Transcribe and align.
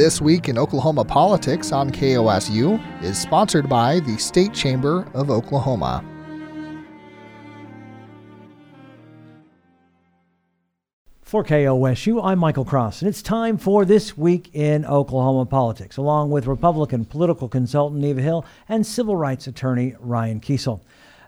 This 0.00 0.20
Week 0.20 0.48
in 0.48 0.56
Oklahoma 0.56 1.04
Politics 1.04 1.72
on 1.72 1.90
KOSU 1.90 3.02
is 3.02 3.18
sponsored 3.18 3.68
by 3.68 4.00
the 4.00 4.16
State 4.16 4.54
Chamber 4.54 5.06
of 5.12 5.30
Oklahoma. 5.30 6.02
For 11.20 11.44
KOSU, 11.44 12.24
I'm 12.24 12.38
Michael 12.38 12.64
Cross, 12.64 13.02
and 13.02 13.08
it's 13.08 13.20
time 13.20 13.58
for 13.58 13.84
This 13.84 14.16
Week 14.16 14.50
in 14.54 14.86
Oklahoma 14.86 15.46
Politics, 15.46 15.96
along 15.96 16.30
with 16.30 16.46
Republican 16.46 17.04
political 17.04 17.48
consultant 17.48 18.00
Neva 18.00 18.22
Hill 18.22 18.44
and 18.68 18.86
civil 18.86 19.16
rights 19.16 19.46
attorney 19.46 19.94
Ryan 20.00 20.40
Kiesel. 20.40 20.80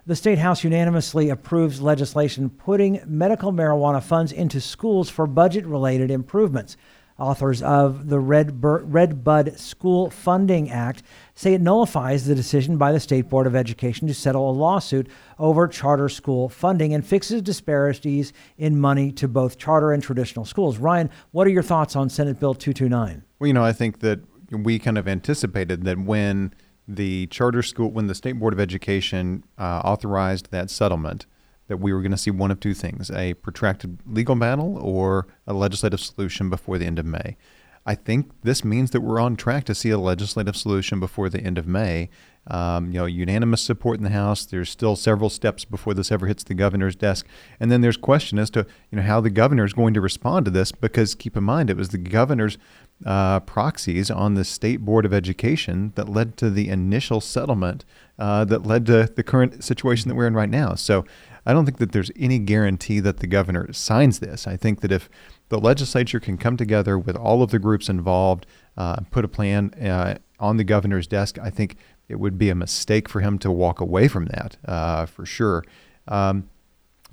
The 0.05 0.17
State 0.17 0.39
House 0.39 0.65
unanimously 0.65 1.29
approves 1.29 1.81
legislation 1.81 2.49
putting 2.49 2.99
medical 3.05 3.53
marijuana 3.53 4.03
funds 4.03 4.33
into 4.33 4.59
schools 4.59 5.09
for 5.09 5.25
budget 5.25 5.65
related 5.65 6.11
improvements. 6.11 6.75
Authors 7.17 7.61
of 7.61 8.09
the 8.09 8.19
Red, 8.19 8.59
Bur- 8.59 8.83
Red 8.83 9.23
Bud 9.23 9.57
School 9.57 10.09
Funding 10.09 10.69
Act 10.69 11.03
say 11.35 11.53
it 11.53 11.61
nullifies 11.61 12.25
the 12.25 12.35
decision 12.35 12.75
by 12.75 12.91
the 12.91 12.99
State 12.99 13.29
Board 13.29 13.47
of 13.47 13.55
Education 13.55 14.05
to 14.09 14.13
settle 14.13 14.49
a 14.49 14.51
lawsuit 14.51 15.07
over 15.39 15.69
charter 15.69 16.09
school 16.09 16.49
funding 16.49 16.93
and 16.93 17.05
fixes 17.05 17.41
disparities 17.41 18.33
in 18.57 18.77
money 18.77 19.09
to 19.13 19.29
both 19.29 19.57
charter 19.57 19.93
and 19.93 20.03
traditional 20.03 20.43
schools. 20.43 20.79
Ryan, 20.79 21.09
what 21.31 21.47
are 21.47 21.51
your 21.51 21.63
thoughts 21.63 21.95
on 21.95 22.09
Senate 22.09 22.41
Bill 22.41 22.53
229? 22.53 23.23
Well, 23.39 23.47
you 23.47 23.53
know, 23.53 23.63
I 23.63 23.71
think 23.71 23.99
that 23.99 24.19
we 24.51 24.79
kind 24.79 24.97
of 24.97 25.07
anticipated 25.07 25.85
that 25.85 25.97
when 25.97 26.53
the 26.87 27.27
charter 27.27 27.63
school, 27.63 27.89
when 27.89 28.07
the 28.07 28.15
State 28.15 28.33
Board 28.33 28.53
of 28.53 28.59
Education 28.59 29.43
uh, 29.57 29.81
authorized 29.83 30.49
that 30.51 30.69
settlement, 30.69 31.25
that 31.67 31.77
we 31.77 31.93
were 31.93 32.01
going 32.01 32.11
to 32.11 32.17
see 32.17 32.31
one 32.31 32.51
of 32.51 32.59
two 32.59 32.73
things 32.73 33.09
a 33.11 33.33
protracted 33.35 33.99
legal 34.05 34.35
battle 34.35 34.77
or 34.77 35.27
a 35.47 35.53
legislative 35.53 35.99
solution 35.99 36.49
before 36.49 36.77
the 36.77 36.85
end 36.85 36.99
of 36.99 37.05
May. 37.05 37.37
I 37.85 37.95
think 37.95 38.31
this 38.43 38.63
means 38.63 38.91
that 38.91 39.01
we're 39.01 39.19
on 39.19 39.35
track 39.35 39.65
to 39.65 39.75
see 39.75 39.89
a 39.89 39.97
legislative 39.97 40.55
solution 40.55 40.99
before 40.99 41.29
the 41.29 41.41
end 41.41 41.57
of 41.57 41.67
May. 41.67 42.09
Um, 42.47 42.87
you 42.87 42.99
know, 42.99 43.05
unanimous 43.05 43.61
support 43.61 43.97
in 43.97 44.03
the 44.03 44.09
House. 44.09 44.45
There's 44.45 44.69
still 44.69 44.97
several 44.97 45.29
steps 45.29 45.63
before 45.63 45.93
this 45.93 46.11
ever 46.11 46.27
hits 46.27 46.43
the 46.43 46.53
governor's 46.53 46.95
desk, 46.95 47.25
and 47.57 47.71
then 47.71 47.79
there's 47.79 47.95
question 47.95 48.37
as 48.37 48.49
to 48.49 48.65
you 48.91 48.97
know 48.97 49.01
how 49.01 49.21
the 49.21 49.29
governor 49.29 49.63
is 49.63 49.71
going 49.71 49.93
to 49.93 50.01
respond 50.01 50.43
to 50.45 50.51
this. 50.51 50.73
Because 50.73 51.15
keep 51.15 51.37
in 51.37 51.43
mind, 51.45 51.69
it 51.69 51.77
was 51.77 51.89
the 51.89 51.97
governor's 51.97 52.57
uh, 53.05 53.39
proxies 53.41 54.11
on 54.11 54.33
the 54.33 54.43
state 54.43 54.81
board 54.81 55.05
of 55.05 55.13
education 55.13 55.93
that 55.95 56.09
led 56.09 56.37
to 56.37 56.49
the 56.49 56.69
initial 56.69 57.21
settlement 57.21 57.85
uh, 58.19 58.45
that 58.45 58.65
led 58.65 58.85
to 58.85 59.09
the 59.15 59.23
current 59.23 59.63
situation 59.63 60.09
that 60.09 60.15
we're 60.15 60.27
in 60.27 60.33
right 60.33 60.49
now. 60.49 60.75
So 60.75 61.05
I 61.45 61.53
don't 61.53 61.65
think 61.65 61.77
that 61.79 61.91
there's 61.91 62.11
any 62.15 62.39
guarantee 62.39 62.99
that 63.01 63.17
the 63.17 63.27
governor 63.27 63.71
signs 63.73 64.19
this. 64.19 64.47
I 64.47 64.55
think 64.55 64.81
that 64.81 64.91
if 64.91 65.09
the 65.49 65.59
legislature 65.59 66.19
can 66.19 66.37
come 66.37 66.55
together 66.55 66.97
with 66.97 67.15
all 67.15 67.43
of 67.43 67.51
the 67.51 67.59
groups 67.59 67.89
involved, 67.89 68.45
uh, 68.77 68.97
put 69.11 69.25
a 69.25 69.27
plan 69.27 69.73
uh, 69.73 70.15
on 70.43 70.57
the 70.57 70.63
governor's 70.65 71.07
desk, 71.07 71.39
I 71.39 71.49
think 71.49 71.77
it 72.09 72.19
would 72.19 72.37
be 72.37 72.49
a 72.49 72.55
mistake 72.55 73.07
for 73.07 73.21
him 73.21 73.39
to 73.39 73.49
walk 73.49 73.79
away 73.79 74.09
from 74.09 74.25
that 74.25 74.57
uh, 74.65 75.05
for 75.05 75.25
sure. 75.25 75.63
Um, 76.07 76.49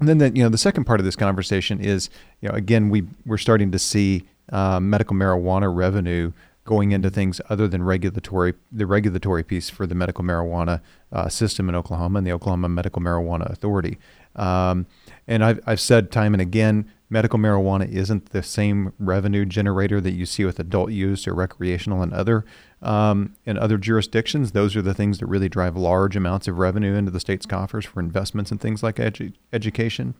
and 0.01 0.09
then 0.09 0.19
the, 0.19 0.31
you 0.31 0.43
know 0.43 0.49
the 0.49 0.59
second 0.59 0.85
part 0.85 0.99
of 0.99 1.05
this 1.05 1.15
conversation 1.15 1.79
is 1.79 2.11
you 2.41 2.49
know 2.49 2.55
again 2.55 2.89
we 2.89 3.05
we're 3.25 3.39
starting 3.39 3.71
to 3.71 3.79
see 3.79 4.25
uh, 4.51 4.81
medical 4.81 5.15
marijuana 5.15 5.73
revenue 5.73 6.33
going 6.65 6.91
into 6.93 7.09
things 7.11 7.41
other 7.49 7.69
than 7.69 7.83
regulatory 7.83 8.55
the 8.73 8.87
regulatory 8.87 9.45
piece 9.45 9.71
for 9.71 9.87
the 9.87 9.95
medical 9.95 10.25
marijuana 10.25 10.81
uh, 11.13 11.29
system 11.29 11.69
in 11.69 11.75
Oklahoma 11.75 12.19
and 12.19 12.27
the 12.27 12.33
Oklahoma 12.33 12.69
Medical 12.69 13.01
Marijuana 13.01 13.49
Authority. 13.51 13.99
Um, 14.35 14.87
and 15.29 15.45
I've, 15.45 15.61
I've 15.67 15.81
said 15.81 16.11
time 16.11 16.35
and 16.35 16.41
again, 16.41 16.91
medical 17.11 17.39
marijuana 17.39 17.91
isn't 17.91 18.31
the 18.31 18.43
same 18.43 18.93
revenue 18.99 19.45
generator 19.45 20.01
that 20.01 20.13
you 20.13 20.25
see 20.25 20.45
with 20.45 20.61
adult 20.61 20.93
use 20.93 21.27
or 21.27 21.35
recreational 21.35 22.03
and 22.03 22.15
other 22.15 22.45
um, 22.81 23.35
in 23.45 23.59
other 23.59 23.77
jurisdictions. 23.77 24.53
Those 24.53 24.75
are 24.77 24.83
the 24.83 24.95
things 24.95 25.19
that 25.19 25.27
really 25.27 25.49
drive 25.49 25.77
large 25.77 26.17
amounts 26.17 26.49
of 26.49 26.59
revenue 26.59 26.95
into 26.95 27.11
the 27.11 27.21
state's 27.21 27.45
coffers 27.45 27.85
for 27.85 28.01
investments 28.01 28.51
and 28.51 28.61
things 28.61 28.83
like 28.83 28.97
edu- 28.97 29.35
education. 29.53 30.15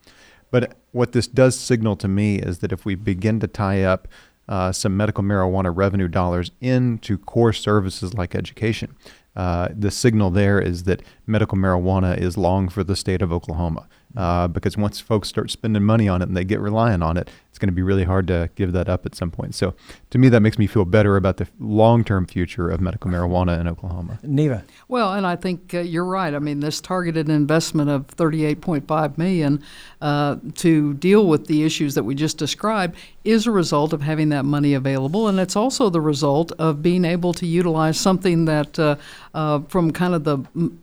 But 0.51 0.77
what 0.91 1.13
this 1.13 1.27
does 1.27 1.57
signal 1.57 1.95
to 1.95 2.09
me 2.09 2.39
is 2.39 2.59
that 2.59 2.73
if 2.73 2.85
we 2.85 2.95
begin 2.95 3.39
to 3.39 3.47
tie 3.47 3.83
up 3.83 4.09
uh, 4.49 4.73
some 4.73 4.97
medical 4.97 5.23
marijuana 5.23 5.71
revenue 5.73 6.09
dollars 6.09 6.51
into 6.59 7.17
core 7.17 7.53
services 7.53 8.13
like 8.13 8.35
education, 8.35 8.95
uh, 9.33 9.69
the 9.73 9.89
signal 9.89 10.29
there 10.29 10.59
is 10.59 10.83
that 10.83 11.01
medical 11.25 11.57
marijuana 11.57 12.17
is 12.17 12.37
long 12.37 12.67
for 12.67 12.83
the 12.83 12.97
state 12.97 13.21
of 13.21 13.31
Oklahoma 13.31 13.87
uh, 14.15 14.47
because 14.47 14.77
once 14.77 14.99
folks 14.99 15.29
start 15.29 15.51
spending 15.51 15.83
money 15.83 16.07
on 16.07 16.21
it 16.21 16.27
and 16.27 16.35
they 16.35 16.43
get 16.43 16.59
reliant 16.59 17.03
on 17.03 17.17
it, 17.17 17.29
it's 17.49 17.59
going 17.59 17.67
to 17.67 17.73
be 17.73 17.81
really 17.81 18.05
hard 18.05 18.27
to 18.27 18.49
give 18.55 18.71
that 18.71 18.87
up 18.87 19.05
at 19.05 19.13
some 19.13 19.29
point. 19.29 19.55
So, 19.55 19.73
to 20.09 20.17
me, 20.17 20.29
that 20.29 20.39
makes 20.39 20.57
me 20.57 20.67
feel 20.67 20.85
better 20.85 21.17
about 21.17 21.35
the 21.35 21.47
long-term 21.59 22.27
future 22.27 22.69
of 22.69 22.79
medical 22.79 23.11
marijuana 23.11 23.59
in 23.59 23.67
Oklahoma. 23.67 24.19
Neva. 24.23 24.63
Well, 24.87 25.13
and 25.13 25.27
I 25.27 25.35
think 25.35 25.73
uh, 25.73 25.79
you're 25.79 26.05
right. 26.05 26.33
I 26.33 26.39
mean, 26.39 26.61
this 26.61 26.79
targeted 26.79 27.27
investment 27.27 27.89
of 27.89 28.07
38.5 28.07 29.17
million 29.17 29.61
uh, 30.01 30.37
to 30.55 30.93
deal 30.93 31.27
with 31.27 31.47
the 31.47 31.63
issues 31.63 31.95
that 31.95 32.03
we 32.03 32.15
just 32.15 32.37
described 32.37 32.95
is 33.23 33.45
a 33.45 33.51
result 33.51 33.93
of 33.93 34.01
having 34.01 34.29
that 34.29 34.45
money 34.45 34.73
available, 34.73 35.27
and 35.27 35.39
it's 35.39 35.55
also 35.55 35.89
the 35.89 36.01
result 36.01 36.51
of 36.53 36.81
being 36.81 37.05
able 37.05 37.33
to 37.33 37.45
utilize 37.45 37.99
something 37.99 38.45
that, 38.45 38.79
uh, 38.79 38.95
uh 39.33 39.59
from 39.67 39.91
kind 39.91 40.15
of 40.15 40.23
the 40.23 40.39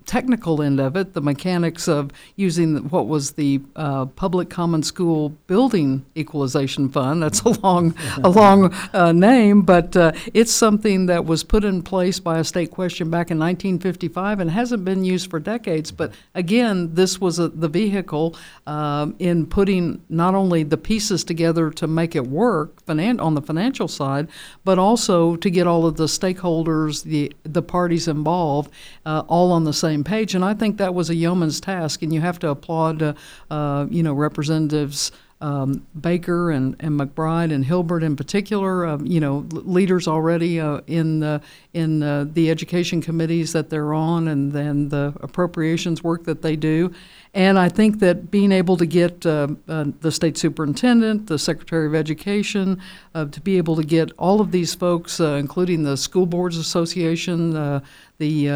technical 0.07 0.63
end 0.63 0.79
of 0.79 0.97
it, 0.97 1.15
the 1.15 1.21
mechanics 1.21 1.89
of 1.89 2.13
using 2.37 2.89
what 2.91 3.09
was 3.09 3.18
was 3.19 3.33
the 3.33 3.61
uh, 3.75 4.07
Public 4.07 4.49
Common 4.49 4.85
School 4.85 5.31
Building 5.49 6.07
Equalization 6.17 6.89
Fund. 6.89 7.21
That's 7.21 7.41
a 7.41 7.49
long, 7.49 7.93
a 8.23 8.29
long 8.29 8.73
uh, 8.93 9.11
name, 9.11 9.63
but 9.63 9.97
uh, 9.97 10.13
it's 10.35 10.53
something 10.53 11.07
that 11.07 11.25
was 11.25 11.43
put 11.43 11.65
in 11.65 11.83
place 11.83 12.21
by 12.21 12.39
a 12.39 12.45
state 12.45 12.71
question 12.71 13.11
back 13.11 13.33
in 13.33 13.39
1955 13.41 14.39
and 14.39 14.53
hasn't 14.53 14.85
been 14.85 15.03
used 15.03 15.29
for 15.29 15.41
decades. 15.41 15.91
But 15.91 16.13
again, 16.37 16.95
this 16.95 17.21
was 17.21 17.41
a, 17.41 17.49
the 17.49 17.67
vehicle 17.67 18.37
um, 18.69 19.17
in 19.19 19.47
putting 19.47 20.01
not 20.09 20.37
only 20.37 20.63
the 20.63 20.79
pieces 20.79 21.25
together 21.25 21.71
to 21.71 21.89
make 21.89 22.15
it 22.15 22.25
work 22.25 22.87
finan- 22.87 23.21
on 23.21 23.35
the 23.35 23.43
financial 23.43 23.89
side, 23.89 24.29
but 24.63 24.79
also 24.79 25.35
to 25.35 25.51
get 25.51 25.67
all 25.67 25.87
of 25.87 25.97
the 25.97 26.07
stakeholders, 26.07 27.03
the 27.03 27.33
the 27.43 27.63
parties 27.63 28.07
involved, 28.07 28.71
uh, 29.05 29.25
all 29.27 29.51
on 29.51 29.65
the 29.65 29.73
same 29.73 30.05
page. 30.05 30.37
And 30.37 30.45
I 30.45 30.55
think 30.55 30.77
that 30.77 30.95
was 30.95 31.11
a 31.11 31.17
yeoman's 31.17 31.61
task, 31.61 32.03
and 32.03 32.15
you 32.15 32.21
have 32.21 32.39
to 32.39 32.51
applaud 32.51 33.08
uh, 33.51 33.87
you 33.91 34.03
know, 34.03 34.13
Representatives 34.13 35.13
um, 35.41 35.87
Baker 36.01 36.51
and, 36.51 36.75
and 36.81 36.99
McBride 36.99 37.53
and 37.53 37.65
Hilbert 37.65 38.03
in 38.03 38.17
particular, 38.17 38.85
uh, 38.85 38.99
you 38.99 39.21
know, 39.21 39.47
leaders 39.51 40.09
already 40.09 40.59
uh, 40.61 40.81
in 40.87 41.21
the 41.21 41.41
in 41.75 42.03
uh, 42.03 42.27
the 42.33 42.51
education 42.51 43.01
committees 43.01 43.53
that 43.53 43.71
they're 43.71 43.95
on, 43.95 44.27
and 44.29 44.51
then 44.51 44.89
the 44.89 45.15
appropriations 45.21 46.03
work 46.03 46.25
that 46.25 46.43
they 46.43 46.57
do. 46.57 46.93
And 47.35 47.59
I 47.59 47.69
think 47.69 48.01
that 48.01 48.33
being 48.33 48.51
able 48.51 48.77
to 48.79 48.87
get 48.87 49.25
uh, 49.25 49.49
uh, 49.69 49.85
the 50.01 50.11
state 50.11 50.37
superintendent, 50.37 51.29
the 51.29 51.39
secretary 51.39 51.87
of 51.87 51.95
education, 51.95 52.81
to 53.15 53.41
be 53.41 53.59
able 53.59 53.75
to 53.77 53.83
get 53.83 54.13
all 54.13 54.41
of 54.41 54.53
these 54.53 54.75
folks, 54.75 55.19
including 55.21 55.83
the 55.83 55.97
school 55.97 56.25
boards 56.25 56.57
association, 56.57 57.51
the 58.19 58.49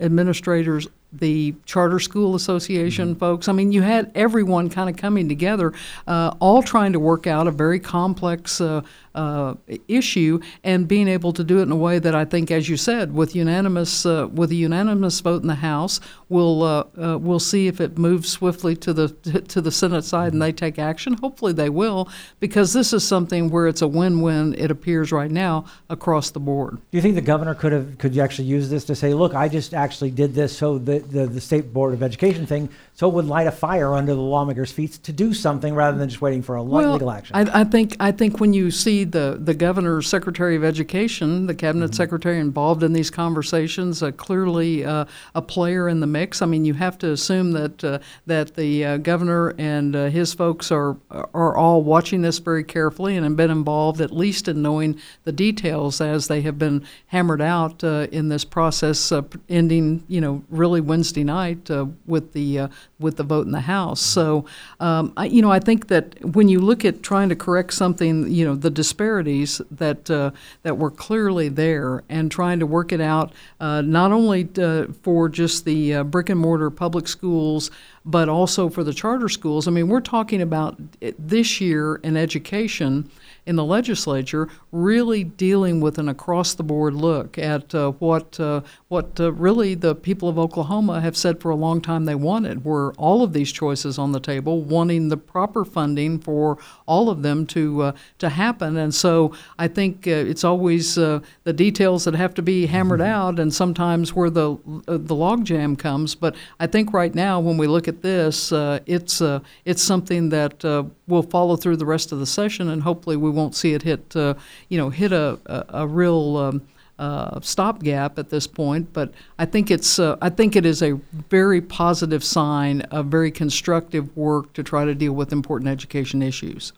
administrators, 0.00 0.88
the 1.12 1.54
Charter 1.66 1.98
School 1.98 2.34
Association 2.34 3.10
mm-hmm. 3.10 3.18
folks. 3.18 3.48
I 3.48 3.52
mean, 3.52 3.72
you 3.72 3.82
had 3.82 4.10
everyone 4.14 4.70
kind 4.70 4.88
of 4.88 4.96
coming 4.96 5.28
together, 5.28 5.72
uh, 6.06 6.34
all 6.40 6.62
trying 6.62 6.92
to 6.92 7.00
work 7.00 7.26
out 7.26 7.46
a 7.46 7.50
very 7.50 7.80
complex 7.80 8.60
uh, 8.60 8.82
uh, 9.14 9.54
issue 9.88 10.40
and 10.62 10.86
being 10.86 11.08
able 11.08 11.32
to 11.32 11.42
do 11.42 11.58
it 11.58 11.62
in 11.62 11.72
a 11.72 11.76
way 11.76 11.98
that 11.98 12.14
I 12.14 12.24
think, 12.24 12.50
as 12.50 12.68
you 12.68 12.76
said, 12.76 13.12
with 13.12 13.34
unanimous 13.34 14.06
uh, 14.06 14.28
with 14.32 14.50
a 14.50 14.54
unanimous 14.54 15.20
vote 15.20 15.42
in 15.42 15.48
the 15.48 15.56
House, 15.56 16.00
we'll 16.28 16.62
uh, 16.62 16.84
uh, 17.00 17.18
we'll 17.18 17.40
see 17.40 17.66
if 17.66 17.80
it 17.80 17.98
moves 17.98 18.28
swiftly 18.28 18.76
to 18.76 18.92
the 18.92 19.08
to 19.48 19.60
the 19.60 19.72
Senate 19.72 20.04
side 20.04 20.32
and 20.32 20.40
they 20.40 20.52
take 20.52 20.78
action. 20.78 21.14
Hopefully, 21.14 21.52
they 21.52 21.68
will, 21.70 22.08
because 22.38 22.72
this 22.72 22.92
is 22.92 23.06
something 23.06 23.50
where 23.50 23.66
it's 23.66 23.82
a 23.82 23.88
win-win. 23.88 24.54
It 24.54 24.70
appears 24.70 25.12
right 25.12 25.30
now 25.30 25.64
across 25.88 26.30
the 26.30 26.40
board. 26.40 26.78
Do 26.90 26.98
you 26.98 27.02
think 27.02 27.14
the 27.14 27.20
governor 27.20 27.54
could 27.54 27.72
have 27.72 27.98
could 27.98 28.16
actually 28.18 28.48
use 28.48 28.70
this 28.70 28.84
to 28.84 28.94
say, 28.94 29.14
look, 29.14 29.34
I 29.34 29.48
just 29.48 29.74
actually 29.74 30.10
did 30.10 30.34
this 30.34 30.56
so 30.56 30.78
the 30.78 31.00
the, 31.00 31.26
the 31.26 31.40
state 31.40 31.72
board 31.72 31.94
of 31.94 32.02
education 32.02 32.46
thing 32.46 32.68
so 33.00 33.08
it 33.08 33.14
would 33.14 33.24
light 33.24 33.46
a 33.46 33.50
fire 33.50 33.94
under 33.94 34.14
the 34.14 34.20
lawmakers' 34.20 34.70
feet 34.70 34.92
to 34.92 35.10
do 35.10 35.32
something 35.32 35.74
rather 35.74 35.96
than 35.96 36.06
just 36.06 36.20
waiting 36.20 36.42
for 36.42 36.56
a 36.56 36.62
well, 36.62 36.92
legal 36.92 37.10
action. 37.10 37.34
I, 37.34 37.60
I, 37.60 37.64
think 37.64 37.96
I 37.98 38.12
think 38.12 38.40
when 38.40 38.52
you 38.52 38.70
see 38.70 39.04
the 39.04 39.38
the 39.40 39.54
governor's 39.54 40.06
secretary 40.06 40.54
of 40.54 40.62
education, 40.62 41.46
the 41.46 41.54
cabinet 41.54 41.86
mm-hmm. 41.86 41.94
secretary 41.94 42.38
involved 42.38 42.82
in 42.82 42.92
these 42.92 43.08
conversations, 43.08 44.02
uh, 44.02 44.12
clearly 44.12 44.84
uh, 44.84 45.06
a 45.34 45.40
player 45.40 45.88
in 45.88 46.00
the 46.00 46.06
mix. 46.06 46.42
I 46.42 46.46
mean, 46.46 46.66
you 46.66 46.74
have 46.74 46.98
to 46.98 47.10
assume 47.12 47.52
that 47.52 47.82
uh, 47.82 48.00
that 48.26 48.54
the 48.54 48.84
uh, 48.84 48.96
governor 48.98 49.54
and 49.56 49.96
uh, 49.96 50.04
his 50.10 50.34
folks 50.34 50.70
are 50.70 50.94
are 51.10 51.56
all 51.56 51.82
watching 51.82 52.20
this 52.20 52.38
very 52.38 52.64
carefully 52.64 53.16
and 53.16 53.24
have 53.24 53.34
been 53.34 53.50
involved 53.50 54.02
at 54.02 54.10
least 54.12 54.46
in 54.46 54.60
knowing 54.60 55.00
the 55.24 55.32
details 55.32 56.02
as 56.02 56.28
they 56.28 56.42
have 56.42 56.58
been 56.58 56.84
hammered 57.06 57.40
out 57.40 57.82
uh, 57.82 58.08
in 58.12 58.28
this 58.28 58.44
process, 58.44 59.10
uh, 59.10 59.22
ending 59.48 60.04
you 60.06 60.20
know 60.20 60.42
really 60.50 60.82
Wednesday 60.82 61.24
night 61.24 61.70
uh, 61.70 61.86
with 62.04 62.34
the 62.34 62.68
with 63.00 63.16
the 63.16 63.24
vote 63.24 63.46
in 63.46 63.52
the 63.52 63.60
House. 63.60 64.00
So, 64.00 64.44
um, 64.78 65.12
I, 65.16 65.24
you 65.24 65.42
know, 65.42 65.50
I 65.50 65.58
think 65.58 65.88
that 65.88 66.22
when 66.24 66.48
you 66.48 66.60
look 66.60 66.84
at 66.84 67.02
trying 67.02 67.28
to 67.30 67.36
correct 67.36 67.72
something, 67.72 68.30
you 68.30 68.44
know, 68.44 68.54
the 68.54 68.70
disparities 68.70 69.60
that 69.70 70.10
uh, 70.10 70.30
that 70.62 70.78
were 70.78 70.90
clearly 70.90 71.48
there, 71.48 72.02
and 72.08 72.30
trying 72.30 72.60
to 72.60 72.66
work 72.66 72.92
it 72.92 73.00
out 73.00 73.32
uh, 73.58 73.80
not 73.80 74.12
only 74.12 74.48
uh, 74.58 74.86
for 75.02 75.28
just 75.28 75.64
the 75.64 76.02
brick 76.04 76.28
and 76.28 76.38
mortar 76.38 76.70
public 76.70 77.08
schools, 77.08 77.70
but 78.04 78.28
also 78.28 78.68
for 78.68 78.84
the 78.84 78.94
charter 78.94 79.28
schools. 79.28 79.66
I 79.66 79.70
mean, 79.70 79.88
we're 79.88 80.00
talking 80.00 80.40
about 80.40 80.76
eh, 81.02 81.12
this 81.18 81.60
year 81.60 81.96
in 81.96 82.16
education 82.16 83.10
in 83.46 83.56
the 83.56 83.64
legislature 83.64 84.48
really 84.72 85.24
dealing 85.24 85.80
with 85.80 85.98
an 85.98 86.08
across 86.08 86.54
the 86.54 86.62
board 86.62 86.94
look 86.94 87.38
at 87.38 87.74
uh, 87.74 87.90
what 87.92 88.38
uh, 88.38 88.60
what 88.88 89.18
uh, 89.18 89.32
really 89.32 89.74
the 89.74 89.94
people 89.94 90.28
of 90.28 90.38
Oklahoma 90.38 91.00
have 91.00 91.16
said 91.16 91.40
for 91.40 91.50
a 91.50 91.56
long 91.56 91.80
time 91.80 92.04
they 92.04 92.14
wanted. 92.14 92.64
Were 92.64 92.92
all 92.94 93.22
of 93.22 93.32
these 93.32 93.52
choices 93.52 93.98
on 93.98 94.12
the 94.12 94.20
table 94.20 94.60
wanting 94.62 95.08
the 95.08 95.16
proper 95.16 95.64
funding 95.64 96.18
for 96.18 96.58
all 96.86 97.10
of 97.10 97.22
them 97.22 97.46
to 97.46 97.82
uh, 97.82 97.92
to 98.18 98.28
happen. 98.28 98.76
And 98.76 98.94
so 98.94 99.34
I 99.58 99.68
think 99.68 100.06
uh, 100.06 100.10
it's 100.10 100.44
always 100.44 100.98
uh, 100.98 101.20
the 101.44 101.52
details 101.52 102.04
that 102.04 102.14
have 102.14 102.34
to 102.34 102.42
be 102.42 102.66
hammered 102.66 103.00
mm-hmm. 103.00 103.10
out 103.12 103.38
and 103.38 103.52
sometimes 103.52 104.14
where 104.14 104.30
the 104.30 104.56
the 104.86 105.14
logjam 105.14 105.78
comes. 105.78 106.14
But 106.14 106.36
I 106.58 106.66
think 106.66 106.92
right 106.92 107.14
now 107.14 107.40
when 107.40 107.56
we 107.56 107.66
look 107.66 107.88
at 107.88 108.02
this 108.02 108.52
it's 108.86 109.22
it's 109.64 109.82
something 109.82 110.28
that 110.30 110.64
will 111.06 111.22
follow 111.22 111.56
through 111.56 111.76
the 111.76 111.86
rest 111.86 112.12
of 112.12 112.18
the 112.18 112.26
session 112.26 112.68
and 112.68 112.82
hopefully 112.82 113.16
we 113.16 113.29
won't 113.30 113.54
see 113.54 113.72
it 113.72 113.82
hit, 113.82 114.14
uh, 114.16 114.34
you 114.68 114.78
know, 114.78 114.90
hit 114.90 115.12
a, 115.12 115.38
a, 115.46 115.82
a 115.82 115.86
real 115.86 116.36
um, 116.36 116.62
uh, 116.98 117.40
stopgap 117.40 118.18
at 118.18 118.30
this 118.30 118.46
point. 118.46 118.92
But 118.92 119.12
I 119.38 119.46
think 119.46 119.70
it's, 119.70 119.98
uh, 119.98 120.16
I 120.20 120.28
think 120.28 120.54
it 120.54 120.66
is 120.66 120.82
a 120.82 121.00
very 121.30 121.60
positive 121.60 122.22
sign 122.22 122.82
of 122.82 123.06
very 123.06 123.30
constructive 123.30 124.16
work 124.16 124.52
to 124.52 124.62
try 124.62 124.84
to 124.84 124.94
deal 124.94 125.14
with 125.14 125.32
important 125.32 125.70
education 125.70 126.22
issues. 126.22 126.72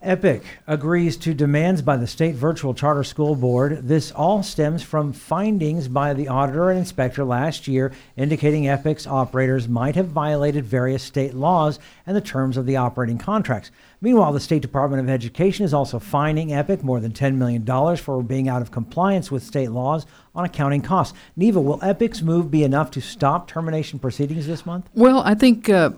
EPIC 0.00 0.44
agrees 0.68 1.16
to 1.16 1.34
demands 1.34 1.82
by 1.82 1.96
the 1.96 2.06
State 2.06 2.36
Virtual 2.36 2.72
Charter 2.72 3.02
School 3.02 3.34
Board. 3.34 3.88
This 3.88 4.12
all 4.12 4.44
stems 4.44 4.80
from 4.80 5.12
findings 5.12 5.88
by 5.88 6.14
the 6.14 6.28
auditor 6.28 6.70
and 6.70 6.78
inspector 6.78 7.24
last 7.24 7.66
year 7.66 7.92
indicating 8.16 8.68
EPIC's 8.68 9.08
operators 9.08 9.66
might 9.66 9.96
have 9.96 10.06
violated 10.06 10.64
various 10.64 11.02
state 11.02 11.34
laws 11.34 11.80
and 12.06 12.16
the 12.16 12.20
terms 12.20 12.56
of 12.56 12.64
the 12.64 12.76
operating 12.76 13.18
contracts. 13.18 13.72
Meanwhile, 14.00 14.32
the 14.32 14.40
State 14.40 14.62
Department 14.62 15.02
of 15.02 15.10
Education 15.10 15.64
is 15.64 15.74
also 15.74 15.98
fining 15.98 16.52
EPIC 16.52 16.84
more 16.84 17.00
than 17.00 17.12
$10 17.12 17.34
million 17.34 17.96
for 17.96 18.22
being 18.22 18.48
out 18.48 18.62
of 18.62 18.70
compliance 18.70 19.30
with 19.30 19.42
state 19.42 19.70
laws 19.70 20.06
on 20.38 20.44
accounting 20.44 20.80
costs. 20.80 21.18
Neva, 21.36 21.60
will 21.60 21.80
EPIC's 21.82 22.22
move 22.22 22.48
be 22.48 22.62
enough 22.62 22.92
to 22.92 23.00
stop 23.00 23.48
termination 23.48 23.98
proceedings 23.98 24.46
this 24.46 24.64
month? 24.64 24.88
Well, 24.94 25.20
I 25.24 25.34
think 25.34 25.68
uh, 25.68 25.90